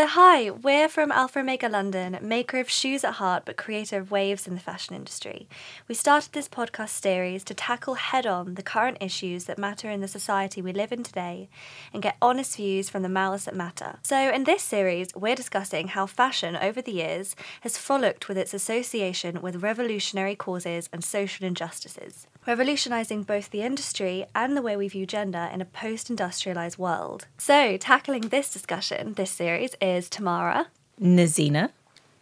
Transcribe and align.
So, 0.00 0.06
hi, 0.06 0.48
we're 0.50 0.88
from 0.88 1.12
Alpha 1.12 1.40
Omega 1.40 1.68
London, 1.68 2.18
maker 2.22 2.58
of 2.58 2.70
shoes 2.70 3.04
at 3.04 3.16
heart, 3.16 3.42
but 3.44 3.58
creator 3.58 3.98
of 3.98 4.10
waves 4.10 4.46
in 4.48 4.54
the 4.54 4.60
fashion 4.60 4.94
industry. 4.94 5.46
We 5.88 5.94
started 5.94 6.32
this 6.32 6.48
podcast 6.48 7.02
series 7.02 7.44
to 7.44 7.52
tackle 7.52 7.96
head 7.96 8.26
on 8.26 8.54
the 8.54 8.62
current 8.62 8.96
issues 9.02 9.44
that 9.44 9.58
matter 9.58 9.90
in 9.90 10.00
the 10.00 10.08
society 10.08 10.62
we 10.62 10.72
live 10.72 10.90
in 10.90 11.02
today 11.02 11.50
and 11.92 12.02
get 12.02 12.16
honest 12.22 12.56
views 12.56 12.88
from 12.88 13.02
the 13.02 13.10
mouths 13.10 13.44
that 13.44 13.54
matter. 13.54 13.98
So, 14.02 14.16
in 14.30 14.44
this 14.44 14.62
series, 14.62 15.14
we're 15.14 15.34
discussing 15.34 15.88
how 15.88 16.06
fashion 16.06 16.56
over 16.56 16.80
the 16.80 16.92
years 16.92 17.36
has 17.60 17.76
frolicked 17.76 18.26
with 18.26 18.38
its 18.38 18.54
association 18.54 19.42
with 19.42 19.62
revolutionary 19.62 20.34
causes 20.34 20.88
and 20.94 21.04
social 21.04 21.46
injustices, 21.46 22.26
revolutionising 22.46 23.22
both 23.22 23.50
the 23.50 23.62
industry 23.62 24.26
and 24.34 24.56
the 24.56 24.62
way 24.62 24.76
we 24.76 24.88
view 24.88 25.06
gender 25.06 25.48
in 25.52 25.60
a 25.60 25.64
post 25.64 26.08
industrialised 26.08 26.78
world. 26.78 27.26
So, 27.38 27.76
tackling 27.76 28.28
this 28.28 28.52
discussion, 28.52 29.14
this 29.14 29.30
series, 29.30 29.74
is 29.80 30.08
Tamara. 30.08 30.68
Nazina. 31.00 31.70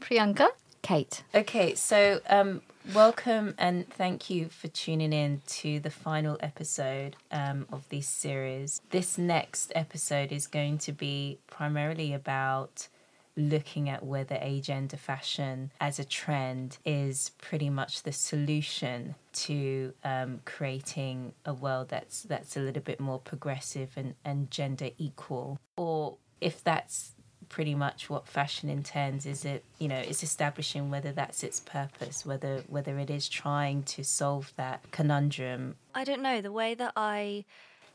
Priyanka. 0.00 0.48
Kate. 0.82 1.22
Okay, 1.34 1.74
so 1.74 2.20
um, 2.28 2.62
welcome 2.94 3.54
and 3.58 3.88
thank 3.90 4.30
you 4.30 4.48
for 4.48 4.68
tuning 4.68 5.12
in 5.12 5.42
to 5.46 5.80
the 5.80 5.90
final 5.90 6.36
episode 6.40 7.16
um, 7.32 7.66
of 7.72 7.88
this 7.88 8.06
series. 8.06 8.80
This 8.90 9.18
next 9.18 9.72
episode 9.74 10.32
is 10.32 10.46
going 10.46 10.78
to 10.78 10.92
be 10.92 11.38
primarily 11.48 12.14
about 12.14 12.88
looking 13.38 13.88
at 13.88 14.04
whether 14.04 14.34
agender 14.34 14.98
fashion 14.98 15.70
as 15.80 15.98
a 15.98 16.04
trend 16.04 16.78
is 16.84 17.30
pretty 17.38 17.70
much 17.70 18.02
the 18.02 18.12
solution 18.12 19.14
to 19.32 19.94
um, 20.04 20.40
creating 20.44 21.32
a 21.46 21.54
world 21.54 21.88
that's 21.88 22.22
that's 22.22 22.56
a 22.56 22.60
little 22.60 22.82
bit 22.82 23.00
more 23.00 23.18
progressive 23.18 23.90
and, 23.96 24.14
and 24.24 24.50
gender 24.50 24.90
equal. 24.98 25.58
Or 25.76 26.16
if 26.40 26.62
that's 26.62 27.12
pretty 27.48 27.74
much 27.74 28.10
what 28.10 28.28
fashion 28.28 28.68
intends 28.68 29.24
is 29.24 29.44
it 29.46 29.64
you 29.78 29.88
know 29.88 29.96
it's 29.96 30.22
establishing 30.22 30.90
whether 30.90 31.12
that's 31.12 31.42
its 31.42 31.60
purpose 31.60 32.26
whether 32.26 32.62
whether 32.66 32.98
it 32.98 33.08
is 33.08 33.26
trying 33.26 33.82
to 33.82 34.04
solve 34.04 34.52
that 34.56 34.82
conundrum. 34.90 35.76
I 35.94 36.04
don't 36.04 36.20
know, 36.20 36.40
the 36.40 36.52
way 36.52 36.74
that 36.74 36.92
I 36.96 37.44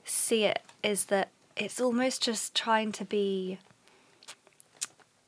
see 0.06 0.46
it 0.46 0.62
is 0.82 1.06
that 1.06 1.30
it's 1.56 1.80
almost 1.80 2.24
just 2.24 2.56
trying 2.56 2.92
to 2.94 3.06
be 3.06 3.60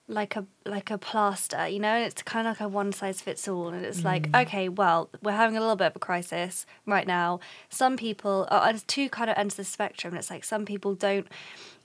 like 0.08 0.36
a 0.36 0.45
like 0.66 0.92
a 0.92 0.98
plaster, 0.98 1.67
you 1.67 1.80
know, 1.80 1.89
and 1.89 2.06
it's 2.06 2.22
kind 2.22 2.48
of 2.48 2.59
like 2.59 2.61
a 2.61 2.67
one 2.67 2.92
size 2.92 3.22
fits 3.22 3.48
all 3.48 3.70
and 3.70 3.86
it's 3.86 4.03
like, 4.03 4.31
mm. 4.31 4.42
okay, 4.44 4.70
well, 4.70 5.09
we're 5.23 5.31
having 5.31 5.58
a 5.58 5.59
little 5.59 5.75
bit 5.75 5.88
of 5.88 5.95
a 5.95 6.00
crisis 6.00 6.66
right 6.86 7.08
now. 7.08 7.39
Some 7.70 7.97
people 7.97 8.47
are 8.52 8.67
on 8.67 8.80
two 8.88 9.09
kind 9.09 9.30
of 9.30 9.38
ends 9.38 9.53
of 9.53 9.58
the 9.58 9.64
spectrum 9.64 10.16
it's 10.16 10.30
like 10.30 10.44
some 10.44 10.66
people 10.66 10.94
don't 10.94 11.28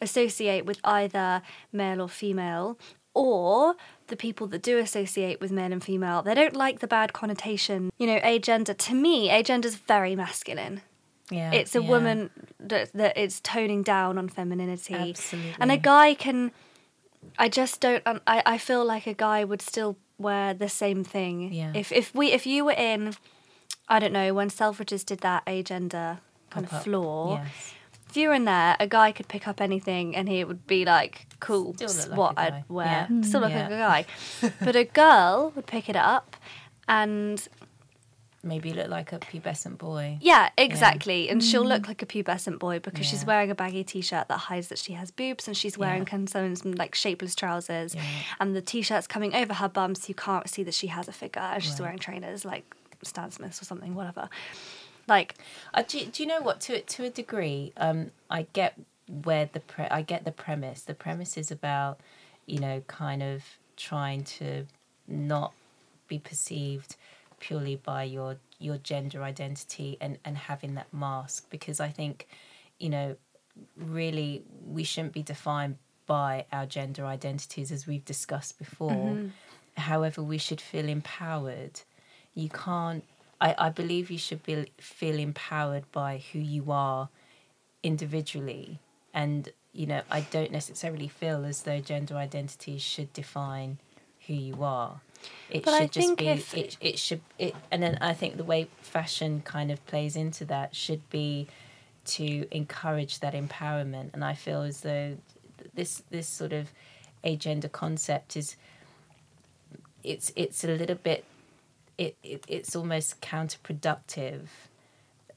associate 0.01 0.67
with 0.67 0.81
either 0.85 1.43
male 1.73 2.01
or 2.03 2.09
female 2.09 2.79
or 3.15 3.75
the 4.07 4.17
people 4.17 4.47
that 4.49 4.63
do 4.63 4.79
associate 4.79 5.41
with 5.41 5.51
male 5.51 5.73
and 5.73 5.83
female, 5.83 6.23
they 6.23 6.35
don't 6.35 6.55
like 6.55 6.79
the 6.79 6.87
bad 6.87 7.13
connotation. 7.13 7.91
You 7.99 8.07
know, 8.07 8.21
agender 8.21 8.77
to 8.77 8.95
me, 8.95 9.29
agender 9.29 9.65
is 9.65 9.77
very 9.77 10.15
masculine 10.15 10.83
yeah 11.31 11.53
it's 11.53 11.75
a 11.77 11.81
yeah. 11.81 11.89
woman 11.89 12.31
that 12.59 12.93
that 12.93 13.17
is 13.17 13.41
toning 13.41 13.83
down 13.83 14.19
on 14.19 14.29
femininity 14.29 14.95
Absolutely. 14.95 15.55
and 15.61 15.71
a 15.71 15.77
guy 15.77 16.15
can 16.15 16.51
i 17.39 17.49
just 17.49 17.81
don't 17.81 18.03
um, 18.07 18.21
i 18.27 18.43
i 18.47 18.59
feel 18.59 18.85
like 18.85 19.07
a 19.07 19.15
guy 19.15 19.45
would 19.45 19.63
still 19.63 19.97
wear 20.19 20.53
the 20.55 20.69
same 20.69 21.05
thing 21.05 21.53
Yeah. 21.53 21.73
if 21.75 21.93
if 21.93 22.15
we 22.15 22.33
if 22.33 22.47
you 22.47 22.65
were 22.65 22.73
in 22.77 23.15
i 23.89 23.99
don't 23.99 24.13
know 24.13 24.35
when 24.35 24.51
selfridges 24.51 25.05
did 25.05 25.21
that 25.21 25.45
agender 25.47 26.19
kind 26.51 26.67
Pop-up, 26.67 26.73
of 26.81 26.85
floor 26.85 27.41
yes. 27.43 27.75
if 28.09 28.17
you 28.17 28.29
were 28.29 28.35
in 28.35 28.45
there 28.45 28.77
a 28.81 28.87
guy 28.87 29.13
could 29.13 29.29
pick 29.29 29.47
up 29.49 29.61
anything 29.61 30.15
and 30.17 30.29
he 30.29 30.45
would 30.45 30.67
be 30.67 30.85
like 30.85 31.27
cool 31.41 31.75
Still 31.75 31.89
look 31.89 32.09
like 32.09 32.19
what 32.19 32.33
a 32.33 32.35
guy. 32.35 32.45
i'd 32.57 32.65
wear 32.69 33.07
Yeah. 33.11 33.21
still 33.23 33.41
look 33.41 33.51
Yeah. 33.51 33.69
like 33.69 34.07
a 34.43 34.47
guy 34.49 34.53
but 34.65 34.77
a 34.77 34.85
girl 34.85 35.53
would 35.57 35.67
pick 35.67 35.89
it 35.89 35.97
up 35.97 36.37
and 36.89 37.47
maybe 38.43 38.73
look 38.73 38.89
like 38.89 39.13
a 39.13 39.19
pubescent 39.19 39.77
boy 39.79 40.19
Yeah, 40.21 40.49
exactly. 40.57 41.29
And 41.29 41.43
she'll 41.45 41.65
look 41.65 41.87
like 41.89 42.03
a 42.03 42.07
pubescent 42.07 42.59
boy 42.59 42.79
because 42.79 43.07
she's 43.07 43.25
wearing 43.25 43.51
a 43.51 43.55
baggy 43.55 43.85
t-shirt 43.85 44.29
that 44.29 44.39
hides 44.39 44.69
that 44.69 44.79
she 44.79 44.95
has 44.95 45.11
boobs, 45.11 45.47
and 45.47 45.57
she's 45.57 45.77
wearing 45.77 46.07
Yeah. 46.11 46.25
some, 46.27 46.57
some 46.57 46.73
like 46.73 46.95
shapeless 46.95 47.35
trousers, 47.35 47.95
Yeah. 47.95 48.03
and 48.41 48.57
the 48.57 48.63
t-shirt's 48.63 49.07
coming 49.07 49.35
over 49.35 49.55
her 49.55 49.69
bum, 49.69 49.95
so 49.95 50.09
you 50.09 50.15
can't 50.15 50.49
see 50.49 50.63
that 50.63 50.75
she 50.75 50.87
has 50.89 51.07
a 51.09 51.13
figure, 51.13 51.43
and 51.43 51.63
she's 51.63 51.73
Right. 51.73 51.81
wearing 51.83 51.99
trainers 51.99 52.45
like 52.45 52.65
Stan 53.03 53.31
Smiths 53.31 53.61
or 53.63 53.65
something, 53.65 53.95
whatever. 53.95 54.29
Like, 55.07 55.35
Uh, 55.75 55.83
do, 55.87 56.05
do 56.07 56.23
you 56.23 56.29
know 56.29 56.41
what? 56.41 56.61
To 56.63 56.81
to 56.81 57.05
a 57.05 57.11
degree, 57.11 57.73
um, 57.77 58.11
I 58.31 58.47
get 58.53 58.75
where 59.25 59.47
the 59.53 59.61
pre- 59.61 59.89
I 59.89 60.03
get 60.03 60.25
the 60.25 60.31
premise. 60.33 60.83
The 60.83 60.95
premise 60.95 61.37
is 61.37 61.51
about, 61.51 61.99
you 62.47 62.59
know, 62.61 62.83
kind 62.87 63.23
of 63.23 63.43
trying 63.77 64.23
to 64.25 64.67
not 65.09 65.53
be 66.07 66.19
perceived 66.19 66.97
purely 67.41 67.77
by 67.77 68.05
your 68.05 68.37
your 68.59 68.77
gender 68.77 69.23
identity 69.23 69.97
and 70.01 70.19
and 70.25 70.37
having 70.37 70.75
that 70.75 70.93
mask 70.93 71.47
because 71.51 71.81
I 71.81 71.89
think, 71.89 72.29
you 72.79 72.91
know, 72.91 73.17
really 73.77 74.43
we 74.65 74.85
shouldn't 74.85 75.13
be 75.13 75.23
defined 75.23 75.77
by 76.07 76.45
our 76.53 76.67
gender 76.67 77.05
identities 77.07 77.73
as 77.73 77.87
we've 77.87 78.05
discussed 78.05 78.59
before. 78.59 78.91
Mm-hmm. 78.91 79.29
However, 79.77 80.23
we 80.23 80.39
should 80.39 80.61
feel 80.61 80.89
empowered. 80.89 81.81
You 82.35 82.49
can't. 82.49 83.05
I, 83.41 83.55
I 83.57 83.69
believe 83.71 84.11
you 84.11 84.19
should 84.19 84.43
be 84.43 84.67
feel 84.79 85.19
empowered 85.19 85.85
by 85.93 86.23
who 86.33 86.39
you 86.39 86.71
are 86.71 87.09
individually, 87.83 88.79
and 89.15 89.49
you 89.73 89.87
know 89.87 90.03
I 90.11 90.23
don't 90.23 90.53
necessarily 90.53 91.09
feel 91.09 91.45
as 91.45 91.63
though 91.63 91.81
gender 91.81 92.17
identities 92.17 92.83
should 92.83 93.13
define 93.13 93.79
who 94.27 94.35
you 94.35 94.63
are. 94.63 95.01
It 95.51 95.65
But 95.65 95.75
I 95.75 95.81
should 95.83 95.93
just 95.93 96.07
think 96.09 96.19
be. 96.21 96.27
if- 96.29 96.55
It 96.57 96.77
it 96.81 96.99
should 96.99 97.21
it, 97.39 97.55
and 97.71 97.83
then 97.83 97.99
I 98.01 98.15
think 98.15 98.37
the 98.37 98.45
way 98.45 98.69
fashion 98.81 99.43
kind 99.43 99.71
of 99.71 99.85
plays 99.87 100.17
into 100.17 100.45
that 100.47 100.75
should 100.77 101.09
be 101.11 101.49
to 102.07 102.47
encourage 102.51 103.19
that 103.21 103.35
empowerment. 103.35 104.11
And 104.15 104.25
I 104.25 104.35
feel 104.35 104.63
as 104.63 104.81
though 104.83 105.17
this 105.75 106.03
this 106.11 106.29
sort 106.29 106.53
of 106.53 106.71
agender 107.25 107.71
concept 107.71 108.37
is 108.37 108.57
it's 110.03 110.33
it's 110.37 110.65
a 110.65 110.69
little 110.69 110.97
bit 110.97 111.25
it, 111.99 112.17
it 112.23 112.45
it's 112.49 112.75
almost 112.75 113.21
counterproductive 113.21 114.47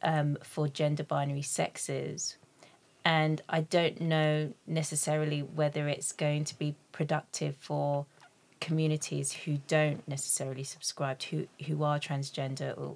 um, 0.01 0.37
for 0.43 0.67
gender 0.67 1.03
binary 1.03 1.41
sexes 1.41 2.37
and 3.05 3.41
I 3.49 3.61
don't 3.61 3.99
know 3.99 4.53
necessarily 4.65 5.41
whether 5.41 5.87
it's 5.89 6.13
going 6.13 6.45
to 6.45 6.57
be 6.57 6.75
productive 6.93 7.55
for 7.57 8.05
communities 8.63 9.33
who 9.33 9.57
don't 9.67 10.07
necessarily 10.07 10.63
subscribe 10.63 11.19
to 11.19 11.47
who 11.67 11.83
are 11.83 11.99
transgender 11.99 12.71
or 12.77 12.95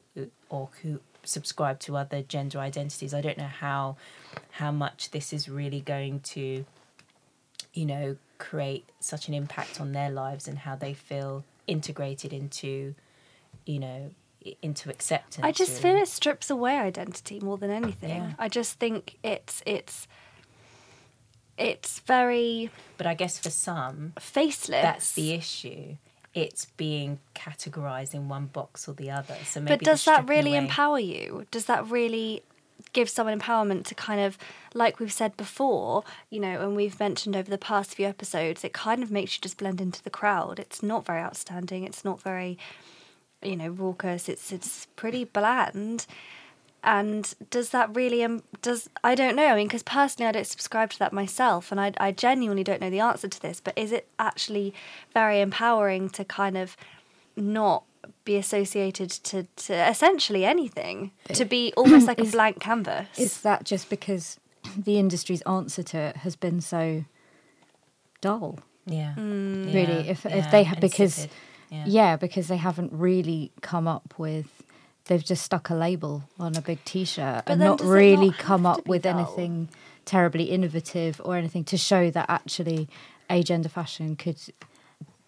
or 0.49 0.69
who 0.81 1.01
subscribe 1.25 1.77
to 1.81 1.97
other 1.97 2.21
gender 2.21 2.59
identities. 2.59 3.13
I 3.13 3.19
don't 3.19 3.37
know 3.37 3.53
how 3.59 3.97
how 4.51 4.71
much 4.71 5.11
this 5.11 5.33
is 5.33 5.49
really 5.49 5.81
going 5.81 6.21
to 6.35 6.65
you 7.73 7.85
know 7.85 8.15
create 8.37 8.85
such 9.01 9.27
an 9.27 9.33
impact 9.33 9.81
on 9.81 9.91
their 9.91 10.09
lives 10.09 10.47
and 10.47 10.59
how 10.59 10.77
they 10.77 10.93
feel 10.93 11.43
integrated 11.67 12.31
into 12.31 12.95
you 13.65 13.79
know 13.79 14.11
into 14.61 14.89
acceptance. 14.89 15.43
I 15.43 15.51
just 15.51 15.83
really. 15.83 15.95
feel 15.95 16.03
it 16.03 16.07
strips 16.07 16.49
away 16.49 16.77
identity 16.77 17.41
more 17.41 17.57
than 17.57 17.71
anything. 17.71 18.21
Yeah. 18.23 18.33
I 18.39 18.47
just 18.47 18.79
think 18.79 19.17
it's 19.21 19.61
it's 19.65 20.07
it's 21.57 21.99
very 21.99 22.69
But 22.97 23.07
I 23.07 23.13
guess 23.13 23.39
for 23.39 23.49
some, 23.49 24.13
faceless. 24.19 24.81
that's 24.81 25.13
the 25.13 25.33
issue. 25.33 25.95
It's 26.33 26.65
being 26.77 27.19
categorized 27.35 28.13
in 28.13 28.29
one 28.29 28.45
box 28.47 28.87
or 28.87 28.93
the 28.93 29.09
other. 29.09 29.35
So 29.45 29.59
maybe 29.59 29.77
But 29.77 29.85
does 29.85 30.05
that 30.05 30.27
really 30.29 30.51
away- 30.51 30.59
empower 30.59 30.99
you? 30.99 31.47
Does 31.51 31.65
that 31.65 31.87
really 31.89 32.43
give 32.93 33.09
someone 33.09 33.39
empowerment 33.39 33.85
to 33.85 33.95
kind 33.95 34.21
of, 34.21 34.37
like 34.75 34.99
we've 34.99 35.11
said 35.11 35.35
before, 35.35 36.03
you 36.29 36.39
know, 36.39 36.61
and 36.61 36.75
we've 36.75 36.99
mentioned 36.99 37.35
over 37.35 37.49
the 37.49 37.57
past 37.57 37.95
few 37.95 38.05
episodes, 38.05 38.63
it 38.63 38.71
kind 38.73 39.01
of 39.01 39.09
makes 39.09 39.35
you 39.35 39.41
just 39.41 39.57
blend 39.57 39.81
into 39.81 40.03
the 40.03 40.11
crowd. 40.11 40.59
It's 40.59 40.83
not 40.83 41.05
very 41.05 41.19
outstanding. 41.21 41.85
It's 41.85 42.05
not 42.05 42.21
very, 42.21 42.57
you 43.41 43.55
know, 43.55 43.69
raucous. 43.69 44.29
It's 44.29 44.51
it's 44.51 44.85
pretty 44.95 45.23
bland. 45.23 46.05
And 46.87 47.35
does 47.49 47.71
that 47.71 47.93
really 47.93 48.23
um 48.23 48.43
does 48.61 48.89
I 49.03 49.13
don't 49.13 49.35
know. 49.35 49.47
I 49.47 49.55
mean, 49.55 49.67
because 49.67 49.83
personally, 49.83 50.29
I 50.29 50.31
don't 50.31 50.47
subscribe 50.47 50.91
to 50.91 50.99
that 50.99 51.11
myself, 51.11 51.69
and 51.69 51.81
I 51.81 51.91
I 51.97 52.13
genuinely 52.13 52.63
don't 52.63 52.79
know 52.79 52.89
the 52.89 53.01
answer 53.01 53.27
to 53.27 53.41
this. 53.41 53.59
But 53.59 53.77
is 53.77 53.91
it 53.91 54.07
actually 54.17 54.73
very 55.13 55.41
empowering 55.41 56.09
to 56.11 56.23
kind 56.23 56.57
of 56.57 56.77
not 57.35 57.83
be 58.23 58.37
associated 58.37 59.09
to, 59.09 59.43
to 59.57 59.73
essentially 59.89 60.45
anything 60.45 61.11
to 61.33 61.43
be 61.43 61.73
almost 61.75 62.07
like 62.11 62.19
a 62.19 62.23
blank 62.23 62.59
canvas 62.59 63.07
Is 63.17 63.41
that 63.41 63.65
just 63.65 63.89
because 63.89 64.39
the 64.77 64.97
industry's 64.97 65.41
answer 65.41 65.83
to 65.83 65.97
it 65.97 66.17
has 66.17 66.35
been 66.35 66.61
so 66.61 67.03
dull? 68.21 68.59
Yeah. 68.85 69.13
Mm. 69.17 69.73
Really, 69.73 70.09
if 70.09 70.25
if 70.25 70.49
they 70.51 70.63
have 70.63 70.79
because 70.79 71.27
yeah. 71.69 71.83
Yeah. 71.85 72.15
because 72.15 72.47
they 72.47 72.57
haven't 72.57 72.93
really 72.93 73.51
come 73.61 73.87
up 73.87 74.13
with. 74.17 74.56
They've 75.07 75.23
just 75.23 75.43
stuck 75.43 75.69
a 75.69 75.75
label 75.75 76.23
on 76.39 76.55
a 76.55 76.61
big 76.61 76.83
T-shirt 76.85 77.45
But 77.45 77.53
and 77.53 77.61
not 77.61 77.81
really 77.81 78.27
not 78.29 78.37
come 78.37 78.65
up 78.65 78.87
with 78.87 79.03
dull? 79.03 79.17
anything 79.17 79.69
terribly 80.05 80.45
innovative 80.45 81.21
or 81.23 81.35
anything 81.37 81.63
to 81.65 81.77
show 81.77 82.09
that 82.11 82.25
actually 82.29 82.87
agender 83.29 83.69
fashion 83.69 84.15
could 84.15 84.37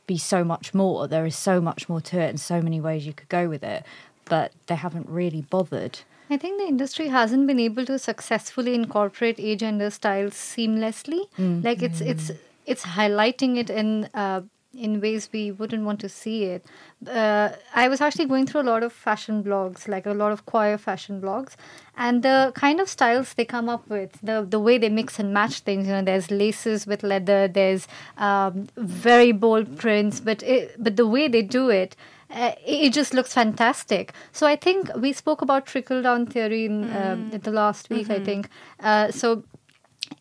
be 0.08 0.18
so 0.18 0.44
much 0.44 0.74
more. 0.74 1.08
There 1.08 1.26
is 1.26 1.36
so 1.38 1.62
much 1.62 1.88
more 1.90 2.02
to 2.02 2.20
it 2.20 2.30
and 2.30 2.40
so 2.40 2.62
many 2.62 2.82
ways 2.82 3.06
you 3.06 3.14
could 3.14 3.30
go 3.30 3.48
with 3.48 3.64
it, 3.64 3.84
but 4.26 4.52
they 4.68 4.76
haven't 4.76 5.08
really 5.10 5.42
bothered. 5.42 6.00
I 6.30 6.38
think 6.38 6.60
the 6.60 6.68
industry 6.68 7.08
hasn't 7.08 7.48
been 7.48 7.60
able 7.60 7.86
to 7.86 7.98
successfully 7.98 8.76
incorporate 8.76 9.38
agender 9.38 9.92
styles 9.92 10.34
seamlessly. 10.34 11.28
Like 11.64 11.82
it's 11.82 12.02
it's 12.02 12.32
it's 12.68 12.84
highlighting 12.84 13.58
it 13.58 13.70
in 13.72 14.10
uh, 14.14 14.42
in 14.74 15.02
ways 15.02 15.30
we 15.32 15.52
wouldn't 15.52 15.84
want 15.84 16.00
to 16.00 16.10
see 16.10 16.44
it. 16.44 16.66
Uh, 17.08 17.50
I 17.74 17.88
was 17.88 18.02
actually 18.02 18.26
going 18.26 18.46
through 18.46 18.62
a 18.62 18.70
lot 18.70 18.84
of 18.84 18.94
fashion 18.94 19.44
blogs, 19.44 19.88
like 19.88 20.06
a 20.06 20.14
lot 20.14 20.32
of 20.32 20.46
queer 20.46 20.78
fashion 20.78 21.20
blogs, 21.22 21.56
and 21.98 22.22
the 22.24 22.52
kind 22.56 22.80
of 22.80 22.88
styles 22.88 23.34
they 23.34 23.46
come 23.46 23.70
up 23.70 23.88
with, 23.90 24.20
the 24.22 24.46
the 24.48 24.60
way 24.60 24.78
they 24.78 24.90
mix 24.90 25.20
and 25.20 25.34
match 25.34 25.62
things. 25.62 25.88
You 25.88 25.94
know, 25.94 26.02
there's 26.04 26.30
laces 26.30 26.86
with 26.86 27.04
leather, 27.04 27.48
there's 27.48 27.88
um, 28.18 28.68
very 28.78 29.32
bold 29.32 29.78
prints, 29.78 30.20
but 30.20 30.44
it, 30.44 30.76
but 30.78 30.98
the 30.98 31.08
way 31.08 31.28
they 31.28 31.42
do 31.42 31.70
it 31.70 31.96
uh, 32.32 32.54
it 32.66 32.94
just 32.94 33.14
looks 33.14 33.34
fantastic. 33.34 34.14
So 34.32 34.46
I 34.46 34.56
think 34.56 34.90
we 34.96 35.14
spoke 35.14 35.42
about 35.42 35.66
trickle 35.66 36.02
down 36.02 36.28
theory 36.28 36.66
in, 36.66 36.96
um, 36.96 37.32
in 37.32 37.42
the 37.42 37.52
last 37.52 37.90
week. 37.90 38.10
I 38.10 38.20
think 38.24 38.50
uh, 38.80 39.12
so. 39.12 39.44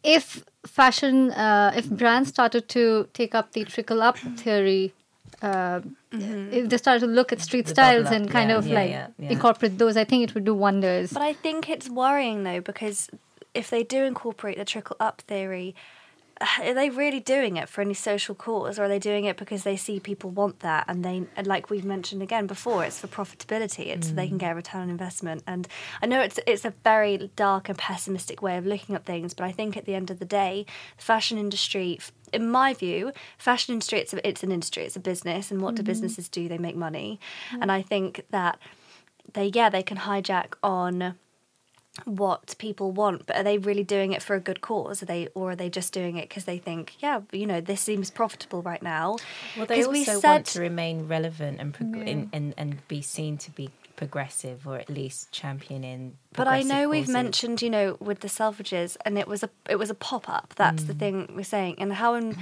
If 0.03 0.45
fashion, 0.69 1.31
uh, 1.33 1.73
if 1.77 1.89
brands 1.91 2.29
started 2.29 2.69
to 2.71 3.09
take 3.13 3.35
up 3.35 3.53
the 3.53 3.65
trickle 3.65 4.03
up 4.03 4.19
theory. 4.19 4.93
Uh, 5.43 5.81
If 6.11 6.69
they 6.71 6.79
started 6.79 7.01
to 7.01 7.07
look 7.07 7.33
at 7.33 7.41
street 7.41 7.67
The 7.67 7.75
styles 7.77 8.07
up, 8.07 8.13
and 8.13 8.31
kind 8.31 8.51
yeah, 8.51 8.59
of 8.59 8.67
yeah, 8.67 8.75
like 8.81 8.91
yeah. 8.91 9.31
incorporate 9.35 9.77
those, 9.79 9.97
I 9.97 10.05
think 10.05 10.21
it 10.27 10.35
would 10.35 10.45
do 10.45 10.55
wonders. 10.55 11.13
But 11.13 11.23
I 11.23 11.35
think 11.35 11.69
it's 11.69 11.89
worrying 11.89 12.45
though 12.45 12.61
because 12.61 13.11
if 13.55 13.67
they 13.71 13.83
do 13.85 14.05
incorporate 14.05 14.57
the 14.57 14.65
trickle 14.65 14.97
up 15.09 15.21
theory, 15.23 15.75
are 16.63 16.75
they 16.75 16.91
really 16.91 17.21
doing 17.21 17.57
it 17.57 17.69
for 17.69 17.81
any 17.81 17.95
social 17.95 18.35
cause, 18.35 18.79
or 18.79 18.85
are 18.85 18.89
they 18.89 18.99
doing 18.99 19.25
it 19.25 19.37
because 19.37 19.63
they 19.63 19.77
see 19.77 20.01
people 20.01 20.31
want 20.31 20.61
that 20.61 20.85
and 20.89 21.05
they, 21.05 21.25
and 21.37 21.47
like 21.47 21.71
we've 21.71 21.85
mentioned 21.85 22.23
again 22.23 22.47
before, 22.47 22.85
it's 22.85 23.01
for 23.01 23.09
profitability. 23.09 23.87
It's 23.87 24.09
so 24.09 24.15
they 24.15 24.29
can 24.29 24.37
mm. 24.37 24.41
get 24.41 24.53
a 24.53 24.55
return 24.55 24.83
on 24.83 24.91
investment. 24.91 25.43
And 25.47 25.67
I 26.03 26.07
know 26.07 26.21
it's 26.21 26.39
it's 26.47 26.65
a 26.65 26.75
very 26.85 27.31
dark 27.37 27.69
and 27.69 27.79
pessimistic 27.79 28.43
way 28.43 28.57
of 28.57 28.67
looking 28.67 28.95
at 28.95 29.05
things, 29.05 29.35
but 29.35 29.45
I 29.45 29.53
think 29.53 29.77
at 29.77 29.85
the 29.85 29.95
end 29.95 30.11
of 30.11 30.19
the 30.19 30.25
day, 30.25 30.67
the 30.97 31.03
fashion 31.03 31.39
industry. 31.39 31.99
In 32.31 32.51
my 32.51 32.75
view, 32.75 33.13
fashion 33.39 33.73
industry 33.73 34.01
it's 34.01 34.13
a, 34.13 34.29
it's 34.29 34.43
an 34.43 34.53
industry, 34.53 34.85
it's 34.85 34.97
a 34.97 35.01
business, 35.01 35.51
and 35.51 35.63
what 35.63 35.75
do 35.75 35.83
mm-hmm. 35.83 35.87
businesses 35.87 36.29
do? 36.29 36.47
They 36.47 36.59
make 36.59 36.77
money, 36.77 37.19
mm. 37.51 37.59
and 37.63 37.73
I 37.73 37.81
think 37.81 38.27
that 38.31 38.59
they 39.33 39.47
yeah 39.55 39.71
they 39.71 39.83
can 39.83 39.97
hijack 39.97 40.55
on 40.63 41.15
what 42.05 42.55
people 42.59 42.93
want 42.93 43.27
but 43.27 43.37
are 43.37 43.43
they 43.43 43.59
really 43.59 43.85
doing 43.85 44.13
it 44.13 44.23
for 44.23 44.35
a 44.35 44.41
good 44.41 44.61
cause 44.61 45.03
are 45.03 45.07
they 45.07 45.29
or 45.35 45.51
are 45.53 45.57
they 45.57 45.69
just 45.69 45.93
doing 45.93 46.17
it 46.17 46.29
because 46.29 46.45
they 46.45 46.59
think 46.59 46.95
yeah 47.01 47.21
you 47.33 47.47
know 47.47 47.61
this 47.61 47.81
seems 47.81 48.11
profitable 48.11 48.63
right 48.63 48.83
now 48.83 49.17
Well, 49.57 49.67
they 49.67 49.79
also 49.79 49.91
we 49.91 50.05
want 50.05 50.21
said- 50.21 50.47
to 50.47 50.61
remain 50.61 51.09
relevant 51.09 51.61
and, 51.61 51.75
prog- 51.75 51.97
Yeah. 51.97 52.05
in, 52.13 52.31
and 52.33 52.55
and 52.57 52.89
be 52.89 53.03
seen 53.03 53.39
to 53.39 53.51
be 53.51 53.71
progressive 53.97 54.67
or 54.67 54.79
at 54.79 54.89
least 54.89 55.33
championing. 55.33 56.17
but 56.33 56.47
I 56.47 56.63
know 56.63 56.89
we've 56.89 57.03
causes. 57.03 57.13
mentioned 57.13 57.63
you 57.63 57.71
know 57.71 57.97
with 57.99 58.21
the 58.21 58.29
Selfridges 58.29 58.97
and 59.05 59.19
it 59.19 59.27
was 59.27 59.43
a 59.43 59.51
it 59.69 59.77
was 59.77 59.91
a 59.91 59.95
pop 59.95 60.29
up 60.29 60.55
that's 60.57 60.85
the 60.85 60.95
mm. 60.95 60.99
thing 61.01 61.33
we're 61.35 61.43
saying 61.43 61.75
and 61.79 61.93
how 61.93 62.15
in, 62.15 62.37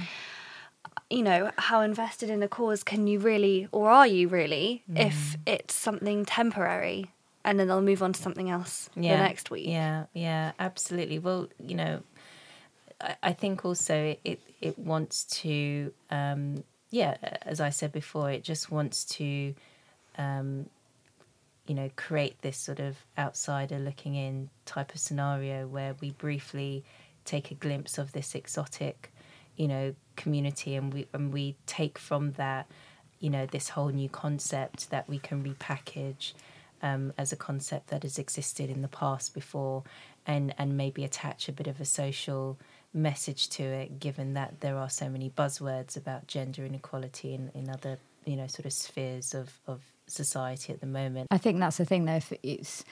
you 1.09 1.23
know 1.23 1.51
how 1.57 1.81
invested 1.81 2.29
in 2.29 2.43
a 2.43 2.47
cause 2.47 2.83
can 2.83 3.07
you 3.07 3.17
really 3.19 3.67
or 3.71 3.89
are 3.89 4.05
you 4.07 4.27
really 4.27 4.83
if 4.95 5.15
mm. 5.15 5.37
it's 5.47 5.73
something 5.73 6.25
temporary 6.25 7.11
and 7.47 7.57
then 7.57 7.67
they'll 7.67 7.81
move 7.81 8.03
on 8.03 8.11
to 8.11 8.21
something 8.21 8.49
else 8.49 8.89
the 8.95 9.23
next 9.23 9.49
week 9.49 9.65
Yeah, 9.67 10.05
yeah, 10.13 10.51
absolutely. 10.59 11.17
Well, 11.17 11.47
you 11.57 11.75
know, 11.75 12.03
I, 12.99 13.15
I 13.23 13.33
think 13.33 13.63
also 13.63 13.95
it, 13.95 14.19
it, 14.25 14.41
it 14.59 14.77
wants 14.77 15.23
to, 15.41 15.93
um, 16.11 16.65
yeah, 16.91 17.15
as 17.43 17.61
I 17.61 17.69
said 17.69 17.93
before, 17.93 18.29
it 18.29 18.43
just 18.43 18.69
wants 18.69 19.05
to, 19.05 19.55
um, 20.17 20.69
you 21.67 21.73
know, 21.73 21.89
create 21.95 22.41
this 22.41 22.57
sort 22.57 22.79
of 22.79 22.97
outsider 23.17 23.79
looking 23.79 24.15
in 24.15 24.49
type 24.65 24.93
of 24.93 24.99
scenario 24.99 25.67
where 25.67 25.95
we 26.01 26.11
briefly 26.11 26.83
take 27.23 27.49
a 27.49 27.55
glimpse 27.55 27.97
of 27.97 28.11
this 28.11 28.35
exotic, 28.35 29.13
you 29.55 29.69
know, 29.69 29.95
community 30.17 30.75
and 30.75 30.93
we 30.93 31.07
and 31.13 31.31
we 31.31 31.55
take 31.65 31.97
from 31.97 32.33
that, 32.33 32.67
you 33.21 33.29
know, 33.29 33.45
this 33.45 33.69
whole 33.69 33.89
new 33.89 34.09
concept 34.09 34.89
that 34.89 35.07
we 35.07 35.17
can 35.17 35.41
repackage 35.41 36.33
um, 36.81 37.13
as 37.17 37.31
a 37.31 37.35
concept 37.35 37.87
that 37.87 38.03
has 38.03 38.17
existed 38.19 38.69
in 38.69 38.81
the 38.81 38.87
past 38.87 39.33
before 39.33 39.83
and, 40.25 40.53
and 40.57 40.77
maybe 40.77 41.03
attach 41.03 41.47
a 41.49 41.51
bit 41.51 41.67
of 41.67 41.79
a 41.79 41.85
social 41.85 42.57
message 42.93 43.49
to 43.49 43.63
it, 43.63 43.99
given 43.99 44.33
that 44.33 44.61
there 44.61 44.77
are 44.77 44.89
so 44.89 45.09
many 45.09 45.29
buzzwords 45.29 45.95
about 45.97 46.27
gender 46.27 46.65
inequality 46.65 47.33
in, 47.33 47.51
in 47.53 47.69
other, 47.69 47.97
you 48.25 48.35
know, 48.35 48.47
sort 48.47 48.65
of 48.65 48.73
spheres 48.73 49.33
of, 49.33 49.59
of 49.67 49.81
society 50.07 50.73
at 50.73 50.79
the 50.81 50.87
moment. 50.87 51.27
I 51.31 51.37
think 51.37 51.59
that's 51.59 51.77
the 51.77 51.85
thing, 51.85 52.05
though. 52.05 52.15
If 52.15 52.33
it's, 52.43 52.83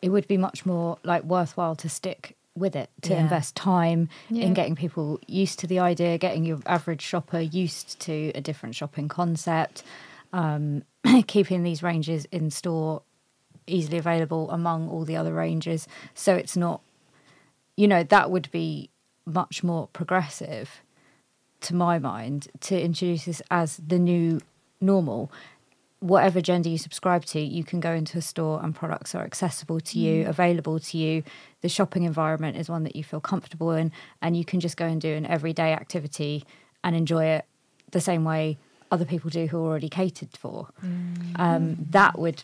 it 0.00 0.08
would 0.08 0.26
be 0.28 0.36
much 0.36 0.66
more 0.66 0.98
like 1.04 1.24
worthwhile 1.24 1.76
to 1.76 1.88
stick 1.88 2.36
with 2.54 2.76
it, 2.76 2.90
to 3.02 3.12
Yeah. 3.14 3.20
invest 3.20 3.54
time 3.56 4.08
Yeah. 4.28 4.44
in 4.46 4.54
getting 4.54 4.74
people 4.76 5.18
used 5.26 5.58
to 5.60 5.66
the 5.66 5.78
idea, 5.78 6.18
getting 6.18 6.44
your 6.44 6.60
average 6.66 7.00
shopper 7.00 7.40
used 7.40 7.98
to 8.00 8.32
a 8.34 8.40
different 8.42 8.74
shopping 8.74 9.08
concept, 9.08 9.82
um, 10.34 10.82
keeping 11.26 11.62
these 11.62 11.82
ranges 11.82 12.26
in 12.26 12.50
store 12.50 13.02
easily 13.66 13.98
available 13.98 14.50
among 14.50 14.88
all 14.88 15.04
the 15.04 15.16
other 15.16 15.32
ranges, 15.32 15.86
so 16.14 16.34
it's 16.34 16.56
not, 16.56 16.80
you 17.76 17.88
know, 17.88 18.02
that 18.02 18.30
would 18.30 18.50
be 18.50 18.90
much 19.24 19.62
more 19.62 19.88
progressive 19.88 20.82
to 21.60 21.74
my 21.74 21.98
mind 21.98 22.48
to 22.60 22.80
introduce 22.80 23.24
this 23.24 23.42
as 23.50 23.80
the 23.86 23.98
new 23.98 24.40
normal 24.80 25.30
whatever 26.02 26.40
gender 26.40 26.68
you 26.68 26.78
subscribe 26.78 27.24
to, 27.24 27.40
you 27.40 27.62
can 27.62 27.78
go 27.78 27.92
into 27.92 28.18
a 28.18 28.20
store 28.20 28.60
and 28.62 28.74
products 28.74 29.14
are 29.14 29.22
accessible 29.22 29.78
to 29.78 30.00
you, 30.00 30.26
available 30.26 30.80
to 30.80 30.98
you. 30.98 31.22
The 31.60 31.68
shopping 31.68 32.02
environment 32.02 32.56
is 32.56 32.68
one 32.68 32.82
that 32.82 32.96
you 32.96 33.04
feel 33.04 33.20
comfortable 33.20 33.70
in, 33.70 33.92
and 34.20 34.36
you 34.36 34.44
can 34.44 34.58
just 34.58 34.76
go 34.76 34.86
and 34.86 35.00
do 35.00 35.14
an 35.14 35.24
everyday 35.26 35.72
activity 35.72 36.44
and 36.82 36.96
enjoy 36.96 37.26
it 37.26 37.44
the 37.92 38.00
same 38.00 38.24
way 38.24 38.58
other 38.90 39.04
people 39.04 39.30
do 39.30 39.46
who 39.46 39.58
are 39.58 39.68
already 39.68 39.88
catered 39.88 40.36
for. 40.36 40.68
Um, 41.36 41.76
that 41.90 42.18
would 42.18 42.42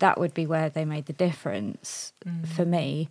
that 0.00 0.18
would 0.18 0.34
be 0.34 0.46
where 0.46 0.68
they 0.68 0.84
made 0.84 1.06
the 1.06 1.12
difference 1.12 2.12
mm. 2.26 2.46
for 2.46 2.64
me, 2.66 3.08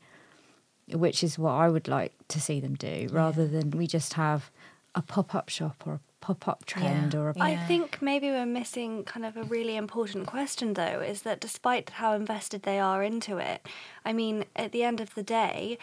which 0.92 1.24
is 1.24 1.40
what 1.40 1.52
I 1.54 1.70
would 1.70 1.88
like 1.88 2.14
to 2.28 2.40
see 2.42 2.60
them 2.60 2.76
do, 2.76 3.08
rather 3.12 3.48
than 3.48 3.72
we 3.72 3.88
just 3.88 4.14
have 4.14 4.52
a 4.96 5.02
pop 5.02 5.34
up 5.34 5.50
shop 5.50 5.84
or 5.86 5.94
a 5.94 6.00
pop 6.20 6.48
up 6.48 6.66
trend 6.66 7.14
Yeah. 7.14 7.20
or 7.20 7.30
a 7.30 7.34
I 7.40 7.52
Yeah. 7.52 7.68
think 7.68 8.02
maybe 8.02 8.30
we're 8.30 8.46
missing 8.46 9.04
kind 9.04 9.26
of 9.26 9.38
a 9.38 9.44
really 9.44 9.76
important 9.78 10.28
question, 10.28 10.74
though, 10.74 11.00
is 11.00 11.22
that 11.22 11.40
despite 11.40 11.92
how 11.92 12.14
invested 12.14 12.64
they 12.64 12.80
are 12.80 13.04
into 13.04 13.38
it, 13.38 13.66
I 14.04 14.14
mean, 14.14 14.46
at 14.56 14.72
the 14.72 14.84
end 14.84 15.00
of 15.00 15.14
the 15.16 15.24
day, 15.24 15.78